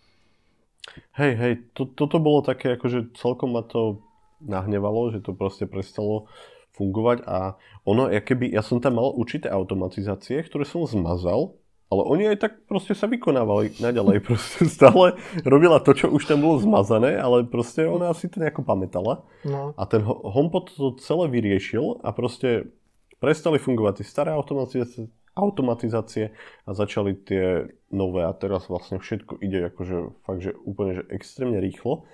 Hej, 1.16 1.32
hej, 1.36 1.52
to, 1.74 1.88
toto 1.88 2.16
bolo 2.22 2.44
také, 2.44 2.76
akože 2.76 3.16
celkom 3.18 3.56
ma 3.56 3.62
to 3.66 4.04
nahnevalo, 4.40 5.10
že 5.12 5.24
to 5.24 5.32
proste 5.32 5.64
prestalo 5.66 6.28
fungovať 6.76 7.24
a 7.24 7.56
ono, 7.88 8.12
ja 8.12 8.20
keby, 8.20 8.52
ja 8.52 8.60
som 8.60 8.84
tam 8.84 9.00
mal 9.00 9.08
určité 9.16 9.48
automatizácie, 9.48 10.44
ktoré 10.44 10.68
som 10.68 10.84
zmazal 10.84 11.56
ale 11.86 12.02
oni 12.02 12.24
aj 12.34 12.38
tak 12.42 12.52
proste 12.66 12.98
sa 12.98 13.06
vykonávali 13.06 13.78
naďalej. 13.78 14.18
Proste 14.26 14.66
stále 14.66 15.14
robila 15.46 15.78
to, 15.78 15.94
čo 15.94 16.10
už 16.10 16.26
tam 16.26 16.42
bolo 16.42 16.58
zmazané, 16.58 17.14
ale 17.14 17.46
proste 17.46 17.86
ona 17.86 18.10
si 18.10 18.26
to 18.26 18.42
nejako 18.42 18.66
pamätala. 18.66 19.22
No. 19.46 19.70
A 19.78 19.82
ten 19.86 20.02
HomePod 20.02 20.74
to 20.74 20.98
celé 20.98 21.30
vyriešil 21.30 22.02
a 22.02 22.10
proste 22.10 22.74
prestali 23.22 23.62
fungovať 23.62 24.02
tie 24.02 24.06
staré 24.06 24.30
automatizácie, 24.34 25.06
automatizácie 25.36 26.32
a 26.64 26.70
začali 26.72 27.12
tie 27.22 27.68
nové 27.92 28.24
a 28.24 28.32
teraz 28.32 28.66
vlastne 28.72 28.96
všetko 28.96 29.38
ide 29.44 29.68
akože 29.68 29.96
fakt, 30.24 30.40
že 30.42 30.56
úplne 30.64 30.98
že 30.98 31.04
extrémne 31.12 31.60
rýchlo. 31.60 32.08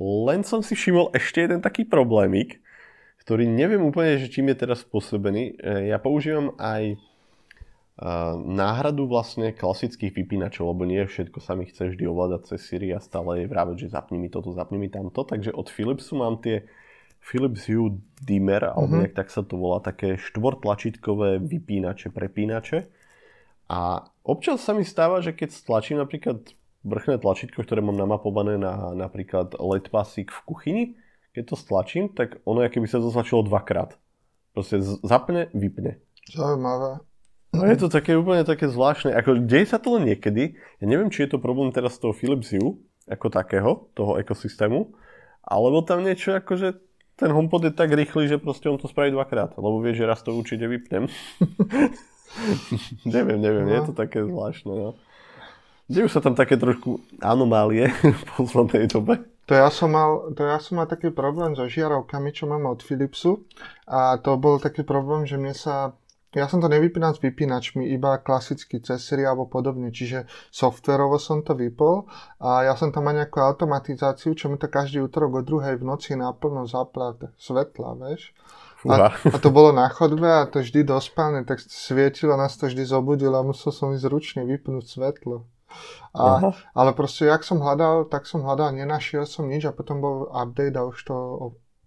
Len 0.00 0.42
som 0.42 0.64
si 0.64 0.72
všimol 0.72 1.12
ešte 1.12 1.44
jeden 1.44 1.60
taký 1.60 1.84
problémik, 1.84 2.64
ktorý 3.22 3.46
neviem 3.46 3.84
úplne, 3.84 4.18
že 4.18 4.32
čím 4.32 4.50
je 4.50 4.66
teraz 4.66 4.82
spôsobený. 4.82 5.60
E, 5.60 5.92
ja 5.92 6.00
používam 6.02 6.56
aj 6.58 6.98
náhradu 8.42 9.04
vlastne 9.06 9.52
klasických 9.52 10.16
vypínačov, 10.16 10.74
lebo 10.74 10.88
nie 10.88 11.04
všetko 11.04 11.38
sa 11.38 11.52
mi 11.54 11.68
chce 11.68 11.92
vždy 11.92 12.08
ovládať 12.08 12.50
cez 12.50 12.60
Siri 12.64 12.88
a 12.90 12.98
stále 12.98 13.44
je 13.44 13.50
vráveť, 13.52 13.86
že 13.86 13.92
zapni 13.92 14.16
mi 14.16 14.32
toto, 14.32 14.50
zapni 14.50 14.80
mi 14.80 14.88
tamto. 14.88 15.22
Takže 15.22 15.52
od 15.52 15.68
Philipsu 15.68 16.16
mám 16.16 16.40
tie 16.40 16.66
Philips 17.22 17.70
Hue 17.70 18.02
Dimmer, 18.18 18.74
alebo 18.74 18.90
mm-hmm. 18.90 19.00
nejak 19.06 19.14
tak 19.14 19.28
sa 19.30 19.46
to 19.46 19.54
volá, 19.54 19.78
také 19.78 20.18
štvortlačítkové 20.18 21.38
vypínače, 21.38 22.10
prepínače. 22.10 22.90
A 23.70 24.04
občas 24.26 24.60
sa 24.60 24.74
mi 24.74 24.82
stáva, 24.82 25.22
že 25.22 25.30
keď 25.30 25.54
stlačím 25.54 26.02
napríklad 26.02 26.42
vrchné 26.82 27.22
tlačítko, 27.22 27.62
ktoré 27.62 27.78
mám 27.78 27.94
namapované 27.94 28.58
na 28.58 28.90
napríklad 28.92 29.54
LED 29.54 29.94
pasík 29.94 30.34
v 30.34 30.40
kuchyni, 30.44 30.84
keď 31.32 31.54
to 31.54 31.56
stlačím, 31.56 32.10
tak 32.12 32.42
ono 32.44 32.66
keby 32.66 32.90
sa 32.90 32.98
to 32.98 33.08
stlačilo 33.08 33.46
dvakrát. 33.46 33.96
Proste 34.52 34.82
zapne, 34.82 35.48
vypne. 35.56 36.02
Zaujímavé. 36.28 37.00
No 37.52 37.68
je 37.68 37.76
to 37.76 37.88
také 37.88 38.16
úplne 38.16 38.44
také 38.44 38.68
zvláštne. 38.68 39.12
Ako, 39.16 39.44
deje 39.44 39.72
sa 39.72 39.80
to 39.80 39.96
len 39.96 40.08
niekedy. 40.08 40.56
Ja 40.80 40.86
neviem, 40.88 41.08
či 41.08 41.24
je 41.24 41.36
to 41.36 41.38
problém 41.40 41.72
teraz 41.72 41.96
toho 41.96 42.12
Philips 42.12 42.52
Hue, 42.52 42.76
ako 43.08 43.32
takého, 43.32 43.88
toho 43.96 44.20
ekosystému, 44.20 44.92
alebo 45.44 45.84
tam 45.84 46.04
niečo 46.04 46.36
ako, 46.36 46.52
že 46.56 46.68
ten 47.16 47.30
HomePod 47.30 47.64
je 47.64 47.72
tak 47.72 47.92
rýchly, 47.92 48.28
že 48.28 48.40
proste 48.40 48.68
on 48.68 48.78
to 48.80 48.88
spraví 48.88 49.10
dvakrát, 49.10 49.54
lebo 49.56 49.80
vie, 49.80 49.94
že 49.94 50.08
raz 50.08 50.22
to 50.22 50.34
určite 50.34 50.64
vypnem. 50.68 51.06
neviem, 53.16 53.38
neviem, 53.40 53.68
no. 53.68 53.72
je 53.72 53.80
to 53.86 53.92
také 53.92 54.24
zvláštne. 54.24 54.72
No. 54.72 54.90
Dejú 55.92 56.08
sa 56.08 56.24
tam 56.24 56.32
také 56.32 56.56
trošku 56.56 57.04
anomálie 57.20 57.92
v 58.20 58.22
poslednej 58.36 58.88
dobe. 58.88 59.20
To 59.50 59.58
ja, 59.58 59.68
som 59.74 59.90
mal, 59.90 60.32
to 60.38 60.46
ja 60.46 60.62
som 60.62 60.78
mal 60.78 60.86
taký 60.86 61.10
problém 61.10 61.58
so 61.58 61.66
žiarovkami, 61.66 62.30
čo 62.30 62.46
mám 62.46 62.62
od 62.70 62.78
Philipsu 62.80 63.42
a 63.90 64.14
to 64.22 64.38
bol 64.38 64.62
taký 64.62 64.86
problém, 64.86 65.26
že 65.26 65.34
mne 65.34 65.50
sa 65.50 65.98
ja 66.32 66.48
som 66.48 66.64
to 66.64 66.68
nevypínal 66.68 67.12
s 67.12 67.20
vypínačmi, 67.20 67.92
iba 67.92 68.16
klasicky 68.16 68.80
cez 68.80 69.04
Siri 69.04 69.28
alebo 69.28 69.44
podobne, 69.44 69.92
čiže 69.92 70.24
softverovo 70.48 71.20
som 71.20 71.44
to 71.44 71.52
vypol 71.52 72.08
a 72.40 72.64
ja 72.64 72.72
som 72.72 72.88
tam 72.88 73.08
mal 73.08 73.16
nejakú 73.16 73.36
automatizáciu, 73.36 74.32
čo 74.32 74.48
mi 74.48 74.56
to 74.56 74.72
každý 74.72 75.04
útorok 75.04 75.40
o 75.40 75.42
druhej 75.44 75.76
v 75.76 75.84
noci 75.84 76.16
naplno 76.16 76.64
zapla 76.64 77.16
svetla, 77.36 78.00
vieš. 78.00 78.32
A, 78.82 79.14
a 79.14 79.36
to 79.38 79.54
bolo 79.54 79.70
na 79.70 79.86
chodbe 79.86 80.26
a 80.26 80.48
to 80.48 80.58
vždy 80.58 80.82
dospálne, 80.82 81.46
tak 81.46 81.62
svietilo, 81.62 82.34
nás 82.34 82.58
to 82.58 82.66
vždy 82.66 82.82
zobudilo 82.82 83.38
a 83.38 83.46
musel 83.46 83.70
som 83.70 83.94
ísť 83.94 84.10
ručne 84.10 84.42
vypnúť 84.42 84.84
svetlo. 84.98 85.46
A, 86.12 86.52
ale 86.76 86.90
proste, 86.92 87.30
jak 87.30 87.46
som 87.46 87.62
hľadal, 87.62 88.10
tak 88.10 88.28
som 88.28 88.44
hľadal, 88.44 88.76
nenašiel 88.76 89.24
som 89.24 89.48
nič 89.48 89.64
a 89.64 89.72
potom 89.72 90.02
bol 90.02 90.28
update 90.34 90.76
a 90.76 90.84
už 90.84 90.98
to 90.98 91.16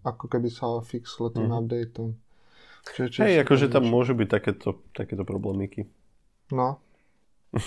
ako 0.02 0.24
keby 0.30 0.48
sa 0.50 0.78
fixlo 0.82 1.30
tým 1.30 1.50
mm. 1.50 1.58
updateom. 1.58 2.10
Čiže, 2.86 3.18
Hej, 3.26 3.34
akože 3.42 3.66
tam 3.66 3.90
môžu 3.90 4.14
byť 4.14 4.28
takéto, 4.30 4.78
takéto 4.94 5.26
problémiky. 5.26 5.90
No. 6.54 6.78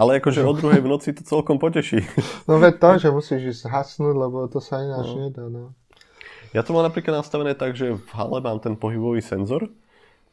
Ale 0.00 0.18
akože 0.18 0.42
o 0.48 0.52
druhej 0.56 0.82
v 0.82 0.90
noci 0.90 1.14
to 1.14 1.22
celkom 1.22 1.62
poteší. 1.62 2.02
no 2.50 2.58
veď 2.58 2.74
to, 2.82 2.90
že 2.98 3.08
musíš 3.14 3.42
ísť 3.58 3.62
hasnúť, 3.70 4.14
lebo 4.16 4.48
to 4.50 4.58
sa 4.58 4.82
ináč 4.82 5.14
no. 5.14 5.18
nedá. 5.22 5.44
No. 5.46 5.76
Ja 6.52 6.60
to 6.66 6.76
mám 6.76 6.84
napríklad 6.84 7.22
nastavené 7.24 7.56
tak, 7.56 7.78
že 7.78 7.96
v 7.96 8.10
hale 8.12 8.42
mám 8.44 8.60
ten 8.60 8.76
pohybový 8.76 9.24
senzor 9.24 9.72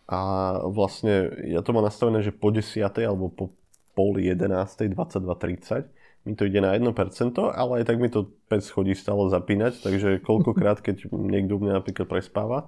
a 0.09 0.19
vlastne 0.67 1.31
ja 1.47 1.63
to 1.63 1.71
mám 1.71 1.85
nastavené, 1.85 2.19
že 2.25 2.35
po 2.35 2.51
10. 2.51 2.81
alebo 2.81 3.31
po 3.31 3.55
pol 3.95 4.19
11. 4.19 4.95
22.30 4.95 5.87
mi 6.27 6.35
to 6.35 6.43
ide 6.43 6.59
na 6.59 6.75
1%, 6.75 6.91
ale 7.39 7.71
aj 7.79 7.83
tak 7.87 7.97
mi 7.99 8.11
to 8.11 8.27
pes 8.51 8.67
chodí 8.67 8.91
stále 8.91 9.31
zapínať, 9.31 9.79
takže 9.79 10.19
koľkokrát, 10.19 10.83
keď 10.83 11.07
niekto 11.15 11.55
mňa 11.55 11.79
napríklad 11.79 12.11
prespáva, 12.11 12.67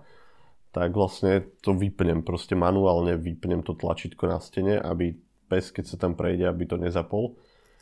tak 0.72 0.96
vlastne 0.96 1.52
to 1.60 1.76
vypnem, 1.76 2.24
proste 2.24 2.56
manuálne 2.56 3.20
vypnem 3.20 3.64
to 3.64 3.76
tlačítko 3.76 4.28
na 4.32 4.40
stene, 4.40 4.80
aby 4.80 5.20
pes, 5.52 5.72
keď 5.76 5.86
sa 5.86 5.98
tam 6.00 6.16
prejde, 6.16 6.48
aby 6.48 6.64
to 6.64 6.80
nezapol. 6.80 7.36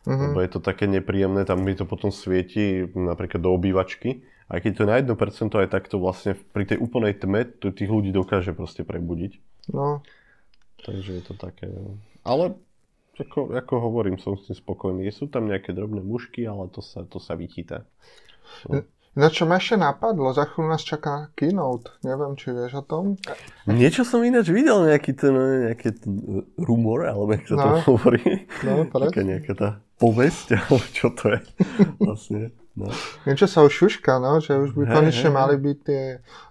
Mm-hmm. 0.10 0.34
Lebo 0.34 0.38
je 0.42 0.50
to 0.50 0.60
také 0.64 0.90
nepríjemné, 0.90 1.46
tam 1.46 1.62
mi 1.62 1.78
to 1.78 1.86
potom 1.86 2.10
svieti 2.10 2.90
napríklad 2.98 3.46
do 3.46 3.54
obývačky. 3.54 4.26
Aj 4.50 4.58
keď 4.58 4.72
to 4.74 4.82
je 4.82 4.90
na 4.90 4.98
1%, 4.98 5.14
aj 5.54 5.70
takto 5.70 6.02
vlastne 6.02 6.34
pri 6.34 6.66
tej 6.66 6.82
úplnej 6.82 7.14
tme 7.14 7.46
to 7.62 7.70
tých 7.70 7.92
ľudí 7.92 8.10
dokáže 8.10 8.58
proste 8.58 8.82
prebudiť. 8.82 9.38
No. 9.70 10.02
Takže 10.82 11.22
je 11.22 11.24
to 11.24 11.38
také... 11.38 11.70
No. 11.70 12.02
Ale 12.26 12.58
ako, 13.20 13.54
ako 13.54 13.74
hovorím, 13.84 14.18
som 14.18 14.40
s 14.40 14.48
tým 14.48 14.58
spokojný. 14.58 15.06
Sú 15.12 15.28
tam 15.28 15.46
nejaké 15.46 15.76
drobné 15.76 16.00
mušky, 16.02 16.48
ale 16.48 16.72
to 16.72 16.80
sa, 16.80 17.04
to 17.06 17.20
sa 17.20 17.36
vychytá. 17.36 17.86
No. 18.66 18.82
No 19.18 19.26
čo 19.34 19.50
ma 19.50 19.58
ešte 19.58 19.74
napadlo, 19.82 20.30
za 20.38 20.46
chvíľu 20.46 20.70
nás 20.70 20.86
čaká 20.86 21.34
keynote, 21.34 21.90
neviem, 22.06 22.38
či 22.38 22.54
vieš 22.54 22.80
o 22.80 22.84
tom. 22.86 23.18
Niečo 23.66 24.06
som 24.06 24.22
ináč 24.22 24.54
videl, 24.54 24.86
nejaký 24.86 25.18
ten, 25.18 25.34
nejaký 25.34 25.90
ten 25.98 26.14
rumor, 26.62 27.10
alebo 27.10 27.34
jak 27.34 27.50
sa 27.50 27.56
no. 27.58 27.64
to 27.66 27.70
hovorí. 27.90 28.46
No, 28.62 28.86
Taká 28.86 29.26
nejaká 29.26 29.54
tá 29.58 29.70
povesť, 29.98 30.54
alebo 30.62 30.86
čo 30.94 31.10
to 31.10 31.34
je 31.34 31.40
vlastne. 31.98 32.54
No. 32.78 32.88
Niečo 33.28 33.50
sa 33.50 33.66
už 33.66 33.74
šuška, 33.76 34.22
no, 34.24 34.40
že 34.40 34.56
už 34.56 34.78
by 34.78 34.88
hey, 34.88 34.94
konečne 34.94 35.30
hey, 35.34 35.36
mali 35.36 35.56
byť 35.60 35.78
tie, 35.84 36.04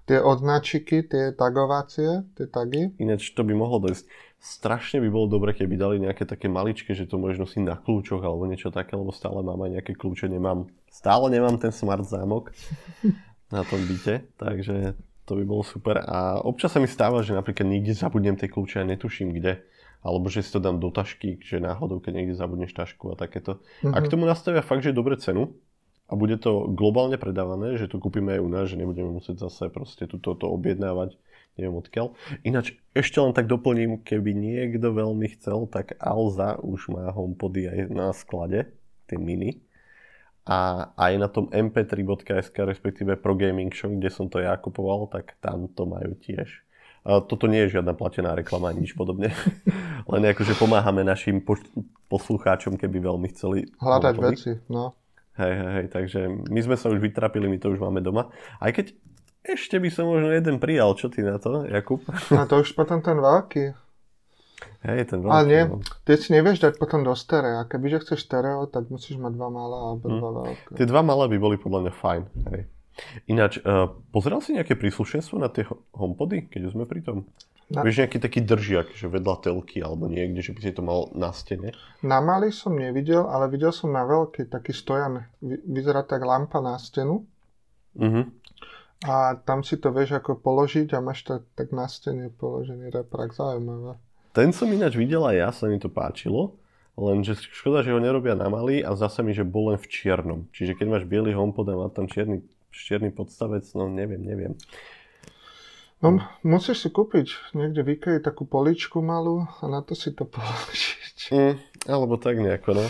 tie 0.04 0.18
odznačiky, 0.20 1.08
tie 1.08 1.32
tagovacie, 1.32 2.26
tie 2.36 2.46
tagy. 2.50 2.92
Ináč 3.00 3.32
to 3.32 3.46
by 3.46 3.54
mohlo 3.56 3.80
dojsť 3.80 4.04
strašne 4.38 5.02
by 5.02 5.08
bolo 5.10 5.26
dobre, 5.26 5.50
keby 5.54 5.74
dali 5.74 5.96
nejaké 5.98 6.22
také 6.22 6.46
maličké, 6.46 6.94
že 6.94 7.10
to 7.10 7.18
možno 7.18 7.44
si 7.44 7.58
na 7.58 7.74
kľúčoch 7.74 8.22
alebo 8.22 8.46
niečo 8.46 8.70
také, 8.70 8.94
lebo 8.94 9.10
stále 9.10 9.42
mám 9.42 9.58
aj 9.66 9.78
nejaké 9.78 9.92
kľúče, 9.98 10.30
nemám, 10.30 10.70
stále 10.88 11.26
nemám 11.28 11.58
ten 11.58 11.74
smart 11.74 12.06
zámok 12.06 12.54
na 13.54 13.66
tom 13.66 13.82
byte, 13.82 14.30
takže 14.38 14.94
to 15.28 15.32
by 15.36 15.44
bolo 15.44 15.60
super. 15.66 16.00
A 16.00 16.40
občas 16.40 16.72
sa 16.72 16.80
mi 16.80 16.88
stáva, 16.88 17.20
že 17.20 17.36
napríklad 17.36 17.68
niekde 17.68 17.92
zabudnem 17.92 18.38
tie 18.38 18.48
kľúče 18.48 18.80
a 18.80 18.88
netuším 18.88 19.36
kde, 19.36 19.60
alebo 20.00 20.30
že 20.32 20.40
si 20.40 20.54
to 20.54 20.62
dám 20.62 20.80
do 20.80 20.88
tašky, 20.88 21.42
že 21.42 21.60
náhodou, 21.60 22.00
keď 22.00 22.12
niekde 22.16 22.34
zabudneš 22.38 22.72
tašku 22.72 23.12
a 23.12 23.14
takéto. 23.18 23.60
Mm-hmm. 23.84 23.92
A 23.92 23.98
k 24.00 24.10
tomu 24.10 24.24
nastavia 24.24 24.64
fakt, 24.64 24.86
že 24.86 24.96
dobre 24.96 25.20
cenu, 25.20 25.52
a 26.08 26.16
bude 26.16 26.40
to 26.40 26.72
globálne 26.72 27.20
predávané, 27.20 27.76
že 27.76 27.84
to 27.84 28.00
kúpime 28.00 28.32
aj 28.32 28.40
u 28.40 28.48
nás, 28.48 28.64
že 28.72 28.80
nebudeme 28.80 29.12
musieť 29.12 29.44
zase 29.44 29.68
proste 29.68 30.08
túto 30.08 30.32
to 30.32 30.48
objednávať 30.48 31.20
neviem 31.58 31.76
odkiaľ. 31.76 32.14
Ináč 32.46 32.78
ešte 32.94 33.18
len 33.18 33.34
tak 33.34 33.50
doplním, 33.50 34.06
keby 34.06 34.32
niekto 34.32 34.94
veľmi 34.94 35.26
chcel, 35.36 35.66
tak 35.66 35.98
Alza 35.98 36.56
už 36.62 36.94
má 36.94 37.10
HomePody 37.10 37.68
aj 37.68 37.78
na 37.90 38.14
sklade, 38.14 38.70
tie 39.10 39.18
mini. 39.18 39.60
A 40.48 40.90
aj 40.96 41.12
na 41.20 41.28
tom 41.28 41.52
mp3.sk, 41.52 42.56
respektíve 42.64 43.20
Pro 43.20 43.36
Gaming 43.36 43.68
Shop, 43.68 43.92
kde 43.92 44.08
som 44.08 44.32
to 44.32 44.40
ja 44.40 44.56
kupoval, 44.56 45.04
tak 45.12 45.36
tam 45.44 45.68
to 45.68 45.84
majú 45.84 46.16
tiež. 46.16 46.64
A 47.04 47.20
toto 47.20 47.44
nie 47.46 47.68
je 47.68 47.78
žiadna 47.78 47.92
platená 47.92 48.32
reklama, 48.32 48.72
nič 48.72 48.96
podobne. 48.96 49.34
Len 50.12 50.22
akože 50.24 50.56
pomáhame 50.56 51.04
našim 51.04 51.44
poslucháčom, 52.08 52.80
keby 52.80 53.04
veľmi 53.04 53.28
chceli... 53.36 53.68
Hľadať 53.76 54.14
veci, 54.24 54.50
no. 54.72 54.96
Hej, 55.38 55.52
hej, 55.54 55.70
hej, 55.70 55.86
takže 55.94 56.20
my 56.50 56.60
sme 56.66 56.74
sa 56.74 56.90
už 56.90 56.98
vytrapili, 56.98 57.46
my 57.46 57.62
to 57.62 57.70
už 57.70 57.78
máme 57.78 58.02
doma. 58.02 58.26
Aj 58.58 58.74
keď 58.74 58.90
ešte 59.48 59.80
by 59.80 59.88
som 59.88 60.12
možno 60.12 60.28
jeden 60.28 60.60
prijal, 60.60 60.92
čo 60.94 61.08
ty 61.08 61.24
na 61.24 61.40
to, 61.40 61.64
Jakub? 61.64 62.04
A 62.34 62.44
to 62.44 62.60
už 62.60 62.76
potom 62.76 63.00
ten 63.00 63.16
veľký. 63.16 63.64
Hej, 64.84 65.10
ten 65.10 65.18
veľký. 65.24 65.32
Ale 65.32 65.44
nie, 65.48 65.62
no. 65.66 65.80
ty 66.06 66.20
si 66.20 66.30
nevieš 66.30 66.62
dať 66.62 66.72
potom 66.76 67.02
do 67.02 67.14
stereo. 67.16 67.62
A 67.62 67.66
kebyže 67.66 68.04
chceš 68.06 68.28
stereo, 68.28 68.68
tak 68.70 68.92
musíš 68.92 69.18
mať 69.18 69.32
dva 69.34 69.48
malé 69.50 69.76
alebo 69.76 70.04
hmm. 70.06 70.18
dva 70.20 70.30
veľké. 70.44 70.70
Tie 70.76 70.86
dva 70.86 71.02
malé 71.02 71.24
by 71.32 71.38
boli 71.40 71.56
podľa 71.58 71.80
mňa 71.88 71.92
fajn. 71.96 72.22
Hej. 72.54 72.62
Ináč, 73.30 73.62
uh, 73.62 73.94
pozeral 74.10 74.42
si 74.42 74.58
nejaké 74.58 74.74
príslušenstvo 74.74 75.38
na 75.38 75.46
tie 75.50 75.62
homepody, 75.94 76.50
keď 76.50 76.60
už 76.70 76.72
sme 76.74 76.84
pri 76.86 77.06
tom? 77.06 77.30
Na... 77.68 77.84
Vieš 77.84 78.00
nejaký 78.00 78.18
taký 78.18 78.40
držiak, 78.42 78.96
že 78.96 79.12
vedľa 79.12 79.44
telky 79.44 79.84
alebo 79.84 80.08
niekde, 80.08 80.40
že 80.40 80.56
by 80.56 80.60
si 80.64 80.72
to 80.72 80.80
mal 80.80 81.12
na 81.12 81.36
stene? 81.36 81.76
Na 82.00 82.18
malý 82.24 82.48
som 82.48 82.72
nevidel, 82.72 83.28
ale 83.28 83.52
videl 83.52 83.76
som 83.76 83.92
na 83.92 84.08
veľký 84.08 84.48
taký 84.48 84.72
stojan. 84.72 85.28
Vyzerá 85.44 86.00
tak 86.02 86.24
lampa 86.24 86.64
na 86.64 86.80
stenu. 86.80 87.28
Uh-huh. 87.98 88.24
A 89.06 89.38
tam 89.38 89.62
si 89.62 89.78
to 89.78 89.94
vieš 89.94 90.18
ako 90.18 90.42
položiť 90.42 90.90
a 90.94 90.98
máš 90.98 91.22
to 91.22 91.46
tak 91.54 91.70
na 91.70 91.86
stene 91.86 92.34
položený 92.34 92.90
reprak. 92.90 93.30
Zaujímavé. 93.30 93.94
Ten 94.34 94.50
som 94.50 94.66
ináč 94.70 94.98
videl 94.98 95.22
aj 95.22 95.36
ja, 95.38 95.48
sa 95.54 95.70
mi 95.70 95.78
to 95.78 95.86
páčilo. 95.86 96.58
Lenže 96.98 97.38
škoda, 97.38 97.86
že 97.86 97.94
ho 97.94 98.02
nerobia 98.02 98.34
na 98.34 98.50
malý 98.50 98.82
a 98.82 98.98
zase 98.98 99.22
mi, 99.22 99.30
že 99.30 99.46
bol 99.46 99.70
len 99.70 99.78
v 99.78 99.86
čiernom. 99.86 100.50
Čiže 100.50 100.74
keď 100.74 100.86
máš 100.98 101.04
biely 101.06 101.30
HomePod 101.30 101.70
a 101.70 101.78
má 101.78 101.86
tam 101.94 102.10
čierny, 102.10 102.42
čierny 102.74 103.14
podstavec, 103.14 103.62
no 103.78 103.86
neviem, 103.86 104.18
neviem. 104.18 104.58
No, 106.02 106.18
musíš 106.42 106.86
si 106.86 106.88
kúpiť 106.90 107.54
niekde 107.54 107.86
v 107.86 107.98
Ikei 107.98 108.18
takú 108.18 108.46
poličku 108.46 108.98
malú 109.02 109.46
a 109.62 109.64
na 109.70 109.82
to 109.82 109.94
si 109.94 110.10
to 110.10 110.26
položiť. 110.26 111.34
Mm, 111.34 111.54
alebo 111.86 112.18
tak 112.18 112.38
nejako, 112.38 112.82
no. 112.82 112.84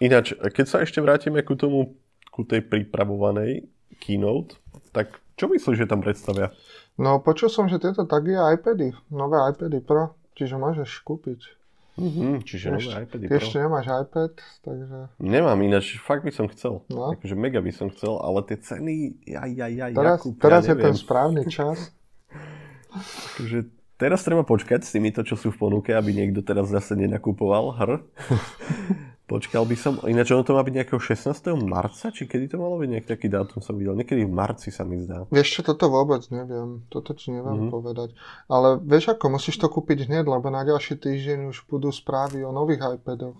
Ináč, 0.00 0.32
keď 0.32 0.64
sa 0.68 0.80
ešte 0.80 1.04
vrátime 1.04 1.44
ku 1.44 1.52
tomu, 1.52 1.96
ku 2.32 2.44
tej 2.44 2.64
pripravovanej 2.64 3.68
keynote, 4.00 4.56
tak 4.92 5.20
čo 5.40 5.48
myslíš, 5.48 5.76
že 5.80 5.88
tam 5.88 6.04
predstavia? 6.04 6.52
No, 7.00 7.16
počul 7.24 7.48
som, 7.48 7.64
že 7.64 7.80
tieto 7.80 8.04
tagy 8.04 8.36
iPady, 8.36 8.92
nové 9.08 9.40
iPady 9.40 9.80
Pro, 9.80 10.12
čiže 10.36 10.60
môžeš 10.60 11.00
kúpiť. 11.00 11.56
Mm-hmm, 11.96 12.32
čiže 12.44 12.76
ešte, 12.76 12.92
nové 12.92 13.08
iPady 13.08 13.24
Pro. 13.24 13.36
ešte 13.40 13.56
nemáš 13.56 13.86
iPad, 13.88 14.32
takže... 14.60 14.96
Nemám 15.16 15.58
ináč, 15.64 15.96
fakt 15.96 16.28
by 16.28 16.32
som 16.36 16.44
chcel. 16.52 16.84
No. 16.92 17.16
Akože 17.16 17.32
mega 17.40 17.64
by 17.64 17.72
som 17.72 17.88
chcel, 17.88 18.20
ale 18.20 18.44
tie 18.44 18.60
ceny, 18.60 19.24
jaj, 19.24 19.50
jaj, 19.56 19.72
jaj, 19.72 19.92
teraz, 19.96 20.18
Jakub, 20.20 20.34
teraz 20.36 20.62
ja 20.68 20.76
je 20.76 20.84
ten 20.84 20.96
správny 21.00 21.42
čas. 21.48 21.78
Takže 23.40 23.58
teraz 24.02 24.20
treba 24.20 24.44
počkať 24.44 24.84
s 24.84 24.92
týmito, 24.92 25.24
čo 25.24 25.40
sú 25.40 25.56
v 25.56 25.56
ponuke, 25.56 25.96
aby 25.96 26.12
niekto 26.12 26.44
teraz 26.44 26.68
zase 26.68 27.00
nenakupoval 27.00 27.80
hr. 27.80 27.90
Počkal 29.30 29.62
by 29.62 29.76
som, 29.78 30.02
ináč 30.10 30.34
ono 30.34 30.42
to 30.42 30.58
má 30.58 30.66
byť 30.66 30.74
nejakého 30.74 30.98
16. 30.98 31.54
marca, 31.62 32.10
či 32.10 32.26
kedy 32.26 32.50
to 32.50 32.56
malo 32.58 32.82
byť 32.82 32.88
nejaký 32.90 33.08
taký 33.14 33.30
dátum 33.30 33.62
som 33.62 33.78
videl, 33.78 33.94
niekedy 33.94 34.26
v 34.26 34.34
marci 34.34 34.74
sa 34.74 34.82
mi 34.82 34.98
zdá. 34.98 35.22
Vieš 35.30 35.48
čo, 35.54 35.60
toto 35.62 35.86
vôbec 35.86 36.26
neviem, 36.34 36.82
toto 36.90 37.14
ti 37.14 37.30
neviem 37.30 37.70
mm-hmm. 37.70 37.70
povedať. 37.70 38.10
Ale 38.50 38.82
vieš 38.82 39.14
ako, 39.14 39.38
musíš 39.38 39.62
to 39.62 39.70
kúpiť 39.70 40.10
hneď, 40.10 40.26
lebo 40.26 40.50
na 40.50 40.66
ďalší 40.66 40.98
týždeň 40.98 41.54
už 41.54 41.70
budú 41.70 41.94
správy 41.94 42.42
o 42.42 42.50
nových 42.50 42.82
iPadoch. 42.98 43.38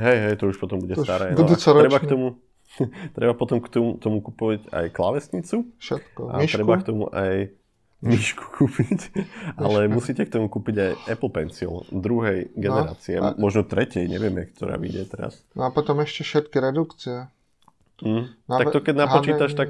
Hej, 0.00 0.16
hej, 0.24 0.34
to 0.40 0.48
už 0.48 0.56
potom 0.56 0.80
bude 0.80 0.96
to 0.96 1.04
staré. 1.04 1.36
No, 1.36 1.44
treba 1.52 2.00
k 2.00 2.08
tomu, 2.08 2.40
treba 3.16 3.32
potom 3.36 3.60
k 3.60 3.68
tomu, 3.68 4.00
tomu 4.00 4.24
kúpovať 4.24 4.72
aj 4.72 4.86
klávesnicu. 4.96 5.68
Všetko. 5.76 6.32
A 6.32 6.40
Myšku. 6.40 6.56
treba 6.56 6.80
k 6.80 6.84
tomu 6.88 7.12
aj 7.12 7.52
myšku 8.06 8.44
kúpiť, 8.56 9.00
ale 9.62 9.90
musíte 9.90 10.22
k 10.22 10.32
tomu 10.38 10.46
kúpiť 10.46 10.76
aj 10.78 10.92
Apple 11.10 11.32
Pencil 11.34 11.82
druhej 11.90 12.50
no, 12.50 12.58
generácie, 12.58 13.18
no, 13.18 13.34
a... 13.34 13.38
možno 13.38 13.66
tretej, 13.66 14.06
nevieme, 14.06 14.46
ktorá 14.54 14.78
vyjde 14.78 15.10
teraz. 15.10 15.42
No 15.58 15.66
a 15.66 15.70
potom 15.74 15.98
ešte 16.00 16.22
všetky 16.22 16.56
redukcie. 16.62 17.28
Mm. 18.00 18.32
No, 18.46 18.54
tak 18.60 18.72
to 18.72 18.80
keď 18.80 18.94
napočítaš, 18.94 19.52
tak, 19.56 19.68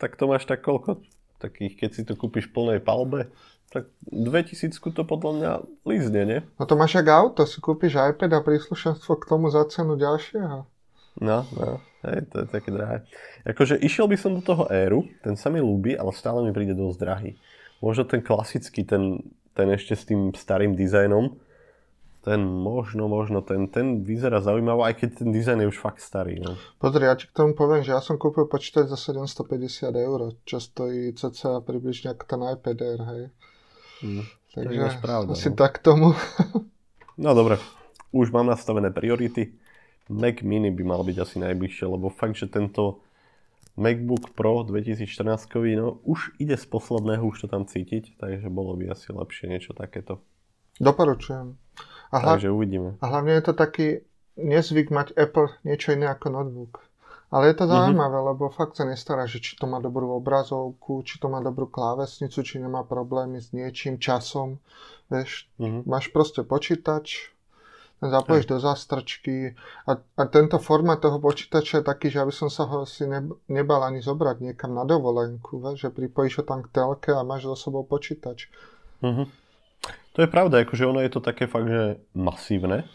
tak 0.00 0.18
to 0.18 0.24
máš 0.26 0.44
tak 0.44 0.64
koľko? 0.64 1.00
Takých, 1.40 1.72
keď 1.80 1.90
si 1.96 2.02
to 2.04 2.18
kúpiš 2.20 2.52
v 2.52 2.54
plnej 2.56 2.80
palbe, 2.84 3.32
tak 3.70 3.86
2000 4.10 4.74
to 4.74 5.02
podľa 5.06 5.32
mňa 5.38 5.52
lízne, 5.86 6.20
nie? 6.26 6.40
No 6.58 6.66
to 6.66 6.74
máš 6.74 6.98
ako 6.98 7.12
auto, 7.14 7.42
si 7.46 7.62
kúpiš 7.62 7.94
iPad 7.96 8.34
a 8.34 8.40
príslušenstvo 8.42 9.14
k 9.16 9.24
tomu 9.24 9.46
za 9.48 9.62
cenu 9.70 9.94
ďalšieho. 9.94 10.66
No, 11.20 11.38
no. 11.54 11.82
Hej, 12.00 12.32
to 12.32 12.36
je 12.42 12.46
také 12.48 12.72
drahé. 12.72 13.04
Akože 13.44 13.76
išiel 13.76 14.08
by 14.08 14.16
som 14.16 14.32
do 14.32 14.42
toho 14.42 14.64
éru, 14.72 15.04
ten 15.20 15.36
sa 15.36 15.52
mi 15.52 15.60
ľúbi, 15.60 15.92
ale 15.92 16.16
stále 16.16 16.40
mi 16.40 16.50
príde 16.50 16.72
dosť 16.72 16.98
drahý. 16.98 17.30
Možno 17.80 18.04
ten 18.04 18.20
klasický, 18.20 18.84
ten, 18.84 19.24
ten 19.56 19.68
ešte 19.72 19.96
s 19.96 20.04
tým 20.04 20.36
starým 20.36 20.76
dizajnom, 20.76 21.36
ten 22.20 22.44
možno, 22.44 23.08
možno, 23.08 23.40
ten, 23.40 23.64
ten 23.72 24.04
vyzerá 24.04 24.44
zaujímavo, 24.44 24.84
aj 24.84 25.00
keď 25.00 25.24
ten 25.24 25.28
dizajn 25.32 25.64
je 25.64 25.70
už 25.72 25.78
fakt 25.80 26.04
starý. 26.04 26.36
No. 26.36 26.60
Pozri, 26.76 27.08
ja 27.08 27.16
ti 27.16 27.24
k 27.24 27.32
tomu 27.32 27.56
poviem, 27.56 27.80
že 27.80 27.96
ja 27.96 28.04
som 28.04 28.20
kúpil 28.20 28.44
počítač 28.44 28.92
za 28.92 29.00
750 29.00 29.88
eur, 29.96 30.36
čo 30.44 30.60
stojí 30.60 31.16
cca 31.16 31.64
približne 31.64 32.12
ako 32.12 32.24
ten 32.28 32.40
iPad 32.44 32.78
Air, 32.84 33.00
hej. 33.08 33.22
Mm, 34.04 34.24
Takže 34.52 35.00
pravda, 35.00 35.32
asi 35.32 35.48
no. 35.48 35.56
tak 35.56 35.80
tomu. 35.80 36.12
no 37.24 37.30
dobre, 37.32 37.56
už 38.12 38.28
mám 38.36 38.48
nastavené 38.48 38.92
priority. 38.92 39.56
Mac 40.10 40.42
mini 40.42 40.74
by 40.74 40.82
mal 40.84 41.00
byť 41.06 41.16
asi 41.22 41.36
najbližšie, 41.40 41.86
lebo 41.86 42.12
fakt, 42.12 42.36
že 42.36 42.50
tento 42.50 43.00
MacBook 43.80 44.36
Pro 44.36 44.62
2014 44.62 45.48
no 45.80 45.98
už 46.04 46.36
ide 46.36 46.56
z 46.56 46.66
posledného, 46.68 47.24
už 47.24 47.40
to 47.40 47.48
tam 47.48 47.64
cítiť, 47.64 48.20
takže 48.20 48.52
bolo 48.52 48.76
by 48.76 48.92
asi 48.92 49.10
lepšie 49.10 49.48
niečo 49.48 49.72
takéto. 49.72 50.20
Doporučujem. 50.76 51.56
A 52.12 52.16
hla... 52.20 52.36
Takže 52.36 52.52
uvidíme. 52.52 53.00
A 53.00 53.04
hlavne 53.08 53.32
je 53.40 53.44
to 53.48 53.54
taký 53.56 53.86
nezvyk 54.36 54.92
mať 54.92 55.16
Apple 55.16 55.48
niečo 55.64 55.96
iné 55.96 56.12
ako 56.12 56.26
notebook. 56.28 56.72
Ale 57.30 57.54
je 57.54 57.62
to 57.62 57.64
mhm. 57.64 57.70
zaujímavé, 57.70 58.18
mm-hmm. 58.18 58.30
lebo 58.34 58.44
fakt 58.50 58.74
sa 58.74 58.84
nestará, 58.84 59.22
že 59.30 59.38
či 59.38 59.54
to 59.54 59.70
má 59.70 59.78
dobrú 59.78 60.18
obrazovku, 60.18 61.06
či 61.06 61.22
to 61.22 61.30
má 61.30 61.38
dobrú 61.38 61.70
klávesnicu, 61.70 62.42
či 62.42 62.58
nemá 62.58 62.82
problémy 62.82 63.38
s 63.38 63.54
niečím, 63.54 64.02
časom. 64.02 64.58
Vieš, 65.08 65.46
mm-hmm. 65.62 65.86
máš 65.86 66.10
proste 66.10 66.42
počítač, 66.42 67.30
zapojíš 68.00 68.48
do 68.48 68.56
zástrčky 68.56 69.52
a, 69.84 70.00
a 70.00 70.22
tento 70.32 70.56
formát 70.56 70.96
toho 70.96 71.20
počítača 71.20 71.80
je 71.80 71.84
taký, 71.84 72.08
že 72.08 72.24
aby 72.24 72.32
som 72.32 72.48
sa 72.48 72.64
ho 72.64 72.88
si 72.88 73.04
ne, 73.04 73.28
nebal 73.52 73.84
ani 73.84 74.00
zobrať 74.00 74.40
niekam 74.40 74.72
na 74.72 74.88
dovolenku, 74.88 75.60
ve? 75.60 75.76
že 75.76 75.92
pripojíš 75.92 76.40
ho 76.40 76.44
tam 76.48 76.64
k 76.64 76.72
telke 76.72 77.12
a 77.12 77.20
máš 77.20 77.44
za 77.52 77.68
sebou 77.68 77.84
počítač. 77.84 78.48
Mm-hmm. 79.04 79.26
To 80.16 80.18
je 80.24 80.28
pravda, 80.28 80.64
akože 80.64 80.88
ono 80.88 81.04
je 81.04 81.12
to 81.12 81.20
také 81.20 81.44
fakt, 81.44 81.68
že 81.68 82.00
masívne. 82.16 82.88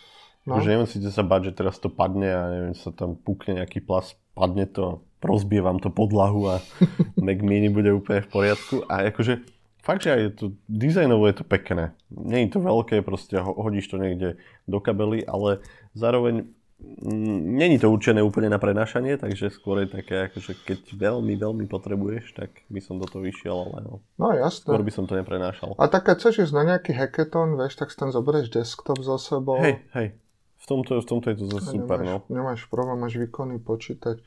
No. 0.46 0.62
Že 0.62 0.78
neviem 0.78 0.90
si 0.90 1.02
sa 1.02 1.26
bať, 1.26 1.50
že 1.50 1.58
teraz 1.58 1.82
to 1.82 1.90
padne 1.90 2.30
a 2.30 2.42
neviem, 2.54 2.76
sa 2.78 2.94
tam 2.94 3.18
pukne 3.18 3.62
nejaký 3.62 3.82
plas, 3.82 4.14
padne 4.38 4.70
to, 4.70 5.02
rozbievam 5.26 5.82
to 5.82 5.90
podlahu 5.90 6.54
a 6.54 6.56
Mac 7.26 7.42
Mini 7.42 7.74
bude 7.74 7.90
úplne 7.90 8.22
v 8.22 8.30
poriadku. 8.30 8.86
A 8.86 9.10
akože 9.10 9.42
fakt, 9.86 10.02
že 10.02 10.10
aj 10.10 10.22
to 10.42 10.46
dizajnovo 10.66 11.30
je 11.30 11.36
to 11.38 11.46
pekné. 11.46 11.94
Nie 12.10 12.50
je 12.50 12.58
to 12.58 12.60
veľké, 12.66 13.06
proste 13.06 13.38
hodíš 13.38 13.94
to 13.94 14.02
niekde 14.02 14.42
do 14.66 14.82
kabely, 14.82 15.22
ale 15.22 15.62
zároveň 15.94 16.50
mm, 16.82 17.40
není 17.54 17.78
to 17.78 17.94
určené 17.94 18.26
úplne 18.26 18.50
na 18.50 18.58
prenášanie, 18.58 19.22
takže 19.22 19.54
skôr 19.54 19.86
je 19.86 19.94
také, 19.94 20.34
akože 20.34 20.58
keď 20.66 20.80
veľmi, 20.98 21.38
veľmi 21.38 21.66
potrebuješ, 21.70 22.34
tak 22.34 22.66
by 22.74 22.82
som 22.82 22.98
do 22.98 23.06
toho 23.06 23.22
vyšiel, 23.22 23.54
ale 23.54 23.78
no. 23.86 23.94
No 24.18 24.34
jasné. 24.34 24.74
Skôr 24.74 24.82
by 24.82 24.92
som 24.92 25.06
to 25.06 25.14
neprenášal. 25.14 25.78
A 25.78 25.86
tak 25.86 26.10
keď 26.10 26.26
chceš 26.26 26.50
ísť 26.50 26.54
na 26.58 26.64
nejaký 26.76 26.98
hackathon, 26.98 27.54
vieš, 27.54 27.78
tak 27.78 27.94
si 27.94 27.98
tam 28.02 28.10
zoberieš 28.10 28.50
desktop 28.50 29.06
so 29.06 29.22
sebou. 29.22 29.62
Hej, 29.62 29.86
hej. 29.94 30.18
V 30.66 30.66
tomto, 30.66 30.98
v 30.98 31.06
tomto 31.06 31.30
je 31.30 31.38
to 31.38 31.46
zase 31.62 31.78
super, 31.78 32.02
nemáš, 32.02 32.26
no. 32.26 32.34
Nemáš 32.34 32.66
problém, 32.74 32.98
máš 32.98 33.22
výkonný 33.22 33.62
počítač. 33.62 34.18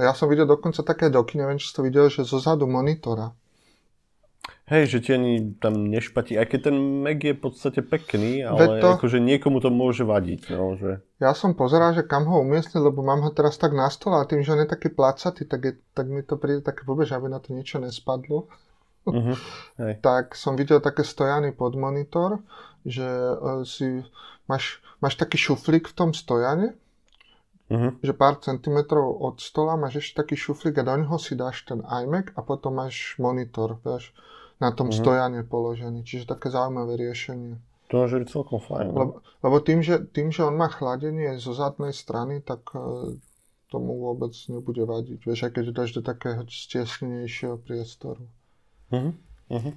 A 0.00 0.08
ja 0.08 0.16
som 0.16 0.24
videl 0.24 0.48
dokonca 0.48 0.80
také 0.80 1.12
doky, 1.12 1.36
neviem, 1.36 1.60
či 1.60 1.68
si 1.68 1.76
to 1.76 1.84
videl, 1.84 2.08
že 2.08 2.24
zo 2.24 2.40
zadu 2.40 2.64
monitora 2.64 3.36
Hej, 4.66 4.90
že 4.90 4.98
ti 5.04 5.10
ani 5.14 5.54
tam 5.62 5.86
nešpatí, 5.86 6.34
aj 6.34 6.46
keď 6.50 6.60
ten 6.70 6.76
Mac 7.04 7.22
je 7.22 7.34
v 7.34 7.42
podstate 7.44 7.78
pekný, 7.78 8.42
ale 8.42 8.82
to... 8.82 8.98
akože 8.98 9.22
niekomu 9.22 9.62
to 9.62 9.70
môže 9.70 10.02
vadiť. 10.02 10.50
No, 10.50 10.74
že... 10.74 10.98
Ja 11.22 11.30
som 11.30 11.54
pozeral, 11.54 11.94
že 11.94 12.02
kam 12.02 12.26
ho 12.26 12.42
umiestniť, 12.42 12.82
lebo 12.82 13.06
mám 13.06 13.22
ho 13.22 13.30
teraz 13.30 13.54
tak 13.54 13.70
na 13.70 13.86
stole 13.86 14.18
a 14.18 14.26
tým, 14.26 14.42
že 14.42 14.54
on 14.54 14.66
je 14.66 14.70
taký 14.70 14.90
placatý, 14.90 15.46
tak, 15.46 15.60
je, 15.62 15.72
tak 15.94 16.10
mi 16.10 16.26
to 16.26 16.34
príde 16.40 16.66
také 16.66 16.82
vôbec, 16.82 17.06
aby 17.14 17.30
na 17.30 17.38
to 17.38 17.54
niečo 17.54 17.78
nespadlo. 17.78 18.50
Uh-huh. 19.06 19.34
Hej. 19.78 19.98
tak 20.06 20.34
som 20.34 20.58
videl 20.58 20.82
také 20.82 21.06
stojany 21.06 21.54
pod 21.54 21.78
monitor, 21.78 22.42
že 22.82 23.06
uh, 23.06 23.62
si 23.62 24.02
máš, 24.50 24.82
máš 24.98 25.14
taký 25.18 25.38
šuflík 25.38 25.86
v 25.86 25.94
tom 25.94 26.10
stojane, 26.10 26.74
uh-huh. 27.72 27.96
že 28.04 28.12
pár 28.12 28.36
centimetrov 28.44 29.16
od 29.16 29.40
stola 29.40 29.80
máš 29.80 30.04
ešte 30.04 30.20
taký 30.20 30.36
šuflík 30.36 30.76
a 30.78 30.84
do 30.84 30.94
neho 31.00 31.16
si 31.16 31.32
dáš 31.32 31.64
ten 31.64 31.80
iMac 31.80 32.36
a 32.36 32.44
potom 32.44 32.76
máš 32.76 33.16
monitor, 33.16 33.80
vieš 33.80 34.12
na 34.62 34.70
tom 34.70 34.94
mm-hmm. 34.94 35.02
stojane 35.02 35.40
položený. 35.42 36.06
Čiže 36.06 36.38
také 36.38 36.54
zaujímavé 36.54 36.94
riešenie. 36.94 37.58
To 37.90 38.06
je 38.06 38.24
celkom 38.30 38.62
fajn. 38.62 38.88
No? 38.88 38.94
Lebo, 38.94 39.12
lebo 39.42 39.56
tým, 39.58 39.82
že, 39.82 40.06
tým, 40.14 40.30
že 40.30 40.46
on 40.46 40.54
má 40.54 40.70
chladenie 40.70 41.34
zo 41.42 41.52
zadnej 41.52 41.90
strany, 41.90 42.40
tak 42.40 42.62
uh, 42.72 43.12
tomu 43.68 44.00
vôbec 44.00 44.32
nebude 44.48 44.86
vadiť. 44.86 45.18
Vieš, 45.26 45.40
aj 45.50 45.52
keď 45.58 45.64
dáš 45.74 45.90
do 45.98 46.00
takého 46.00 46.46
stiesnenejšieho 46.46 47.58
priestoru. 47.60 48.24
Uh-huh. 48.94 49.12
Uh-huh. 49.50 49.74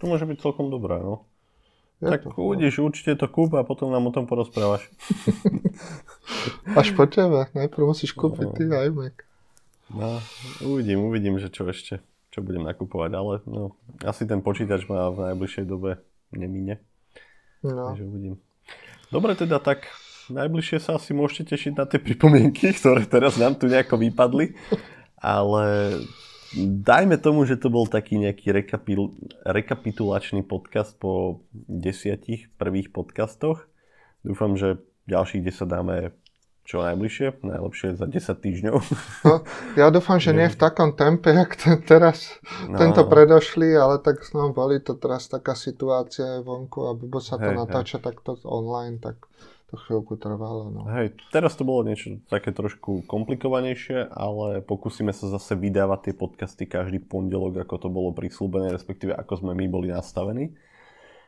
To 0.00 0.04
môže 0.06 0.24
byť 0.24 0.38
celkom 0.38 0.70
dobré, 0.70 0.96
no. 1.02 1.28
Je 1.98 2.06
tak 2.06 2.22
to, 2.22 2.30
uvidíš, 2.38 2.78
no. 2.78 2.86
určite 2.86 3.18
to 3.18 3.26
kúp 3.26 3.58
a 3.58 3.66
potom 3.66 3.90
nám 3.90 4.06
o 4.06 4.14
tom 4.14 4.30
porozprávaš. 4.30 4.86
Až 6.78 6.94
po 6.94 7.10
tebe. 7.10 7.50
Najprv 7.50 7.90
musíš 7.90 8.14
kúpiť 8.14 8.46
no. 8.46 8.54
ty 8.54 8.64
iMac. 8.70 9.16
No, 9.90 10.22
uvidím, 10.62 11.10
uvidím, 11.10 11.42
že 11.42 11.50
čo 11.50 11.66
ešte 11.66 11.98
čo 12.38 12.44
budem 12.44 12.62
nakupovať, 12.62 13.10
ale 13.18 13.34
no, 13.48 13.74
asi 14.04 14.28
ten 14.28 14.44
počítač 14.44 14.84
ma 14.86 15.10
v 15.10 15.32
najbližšej 15.32 15.64
dobe 15.66 15.98
nemine. 16.30 16.78
No. 17.64 17.90
Takže 17.90 18.04
uvidím. 18.04 18.34
Dobre 19.08 19.32
teda, 19.34 19.58
tak 19.58 19.88
najbližšie 20.28 20.78
sa 20.78 21.00
asi 21.00 21.16
môžete 21.16 21.56
tešiť 21.56 21.72
na 21.74 21.88
tie 21.88 21.98
pripomienky, 21.98 22.70
ktoré 22.78 23.08
teraz 23.08 23.40
nám 23.40 23.56
tu 23.56 23.66
nejako 23.66 23.98
vypadli, 23.98 24.54
ale 25.18 25.98
dajme 26.56 27.20
tomu, 27.20 27.44
že 27.44 27.60
to 27.60 27.68
bol 27.68 27.84
taký 27.84 28.16
nejaký 28.16 28.52
rekapil, 28.52 29.12
rekapitulačný 29.44 30.46
podcast 30.46 30.96
po 30.96 31.44
desiatich 31.52 32.48
prvých 32.56 32.92
podcastoch. 32.94 33.68
Dúfam, 34.24 34.56
že 34.56 34.80
ďalších 35.08 35.44
10 35.44 35.68
dáme 35.68 35.96
čo 36.68 36.84
najbližšie, 36.84 37.40
najlepšie 37.48 37.96
za 37.96 38.04
10 38.04 38.44
týždňov. 38.44 38.76
No, 39.24 39.40
ja 39.72 39.88
dúfam, 39.88 40.20
že 40.20 40.36
nie 40.36 40.52
v 40.52 40.60
takom 40.60 40.92
tempe, 40.92 41.32
jak 41.32 41.56
ten 41.56 41.80
teraz, 41.80 42.36
no, 42.68 42.76
tento 42.76 43.08
predošli, 43.08 43.72
ale 43.72 44.04
tak 44.04 44.20
no, 44.36 44.52
boli 44.52 44.76
to 44.84 45.00
teraz 45.00 45.32
taká 45.32 45.56
situácia 45.56 46.44
vonku, 46.44 46.92
aby 46.92 47.08
sa 47.24 47.40
to 47.40 47.48
hej, 47.48 47.56
natáča 47.56 47.96
hej. 47.96 48.12
takto 48.12 48.36
online, 48.44 49.00
tak 49.00 49.16
to 49.68 49.76
chvíľku 49.76 50.16
trvalo. 50.16 50.72
No. 50.72 50.88
Hej, 50.88 51.20
teraz 51.28 51.52
to 51.52 51.68
bolo 51.68 51.84
niečo 51.84 52.24
také 52.32 52.56
trošku 52.56 53.04
komplikovanejšie, 53.04 54.08
ale 54.08 54.64
pokúsime 54.64 55.12
sa 55.12 55.28
zase 55.28 55.52
vydávať 55.60 56.08
tie 56.08 56.14
podcasty 56.16 56.64
každý 56.64 57.04
pondelok, 57.04 57.68
ako 57.68 57.76
to 57.76 57.88
bolo 57.92 58.16
prislúbené, 58.16 58.72
respektíve 58.72 59.12
ako 59.12 59.44
sme 59.44 59.52
my 59.52 59.66
boli 59.68 59.92
nastavení. 59.92 60.56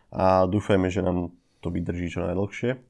A 0.09 0.49
dúfajme, 0.49 0.89
že 0.89 1.05
nám 1.05 1.37
to 1.61 1.69
vydrží 1.69 2.09
čo 2.09 2.25
najdlhšie. 2.25 2.81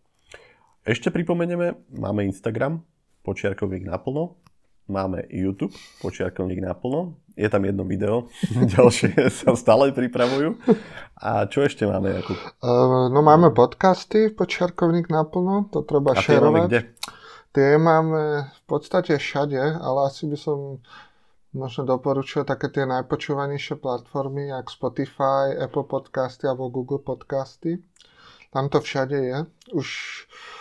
Ešte 0.87 1.11
pripomenieme, 1.11 1.77
máme 1.93 2.25
Instagram, 2.31 2.87
počiarkovník 3.27 3.85
naplno, 3.85 4.39
máme 4.91 5.25
YouTube, 5.31 5.73
počiarkovník 6.03 6.59
naplno, 6.59 7.15
je 7.39 7.49
tam 7.49 7.63
jedno 7.65 7.87
video, 7.87 8.27
ďalšie 8.77 9.31
sa 9.31 9.55
stále 9.55 9.95
pripravujú. 9.95 10.59
A 11.23 11.47
čo 11.47 11.63
ešte 11.63 11.87
máme, 11.87 12.11
Jakub? 12.19 12.37
Uh, 12.61 13.09
no 13.09 13.23
máme 13.23 13.55
podcasty, 13.55 14.35
počiarkovník 14.35 15.09
naplno, 15.09 15.71
to 15.71 15.87
treba 15.87 16.13
A 16.13 16.21
šerovať. 16.21 16.67
Kde? 16.67 16.81
Tie 17.51 17.71
máme 17.79 18.51
v 18.51 18.63
podstate 18.67 19.15
všade, 19.19 19.59
ale 19.79 19.99
asi 20.11 20.27
by 20.27 20.39
som 20.39 20.83
možno 21.55 21.83
doporučil 21.87 22.47
také 22.47 22.71
tie 22.71 22.87
najpočúvanejšie 22.87 23.79
platformy, 23.79 24.51
ako 24.55 24.71
Spotify, 24.71 25.55
Apple 25.59 25.87
Podcasty 25.87 26.47
alebo 26.47 26.71
Google 26.71 27.03
Podcasty. 27.03 27.83
Tam 28.51 28.71
to 28.71 28.83
všade 28.83 29.19
je. 29.19 29.39
Už 29.75 29.87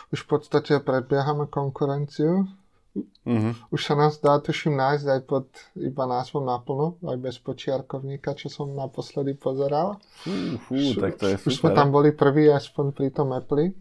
už 0.09 0.25
v 0.25 0.27
podstate 0.27 0.73
predbiehame 0.81 1.45
konkurenciu. 1.49 2.49
Mm-hmm. 2.97 3.53
Už 3.69 3.81
sa 3.85 3.93
nás 3.93 4.17
dá, 4.17 4.41
tuším, 4.41 4.73
nájsť 4.73 5.05
aj 5.05 5.21
pod 5.29 5.45
iba 5.77 6.09
názvom 6.09 6.49
naplno, 6.49 6.97
aj 7.05 7.17
bez 7.21 7.35
počiarkovníka, 7.37 8.33
čo 8.33 8.49
som 8.49 8.73
naposledy 8.73 9.37
pozeral. 9.37 10.01
Fú, 10.25 10.57
fú, 10.65 10.73
už, 10.73 10.97
tak 10.97 11.21
to 11.21 11.29
je 11.29 11.35
super. 11.37 11.49
Už 11.53 11.55
sme 11.61 11.69
tam 11.77 11.93
boli 11.93 12.09
prví 12.09 12.49
aspoň 12.49 12.85
pri 12.91 13.13
tom 13.13 13.29
Apple. 13.37 13.77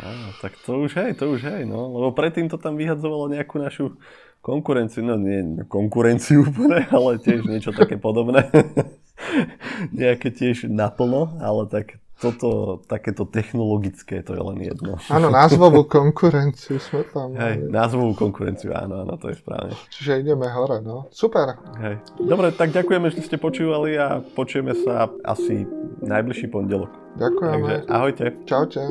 Á, 0.00 0.32
tak 0.40 0.56
to 0.64 0.80
už 0.80 0.96
hej, 0.96 1.12
to 1.20 1.28
už 1.28 1.44
hej, 1.44 1.68
no. 1.68 1.92
Lebo 1.92 2.16
predtým 2.16 2.48
to 2.48 2.56
tam 2.56 2.80
vyhadzovalo 2.80 3.28
nejakú 3.28 3.60
našu 3.60 4.00
konkurenciu, 4.40 5.04
no 5.04 5.20
nie 5.20 5.62
konkurenciu 5.68 6.48
úplne, 6.48 6.88
ale 6.96 7.20
tiež 7.20 7.44
niečo 7.46 7.70
také 7.76 8.00
podobné. 8.00 8.48
Nejaké 9.94 10.34
tiež 10.34 10.66
naplno, 10.66 11.38
ale 11.38 11.70
tak 11.70 12.02
toto 12.20 12.80
takéto 12.86 13.26
technologické, 13.26 14.22
to 14.22 14.36
je 14.36 14.42
len 14.42 14.58
jedno. 14.62 15.00
Áno, 15.10 15.32
názvovú 15.32 15.88
konkurenciu 15.90 16.78
sme 16.78 17.02
tam 17.10 17.34
Hej, 17.34 17.66
názvovú 17.66 18.14
konkurenciu, 18.14 18.70
áno, 18.76 19.02
áno, 19.02 19.18
to 19.18 19.32
je 19.32 19.36
správne. 19.40 19.74
Čiže 19.90 20.22
ideme 20.22 20.46
hore, 20.52 20.78
no. 20.84 21.10
Super. 21.10 21.58
Hej. 21.82 21.98
Dobre, 22.22 22.54
tak 22.54 22.70
ďakujeme, 22.70 23.10
že 23.10 23.26
ste 23.26 23.40
počúvali 23.40 23.98
a 23.98 24.22
počujeme 24.22 24.76
sa 24.86 25.10
asi 25.26 25.66
najbližší 26.04 26.46
pondelok. 26.52 26.92
Ďakujeme. 27.18 27.54
Takže 27.54 27.76
ahojte. 27.90 28.24
Čaute. 28.46 28.82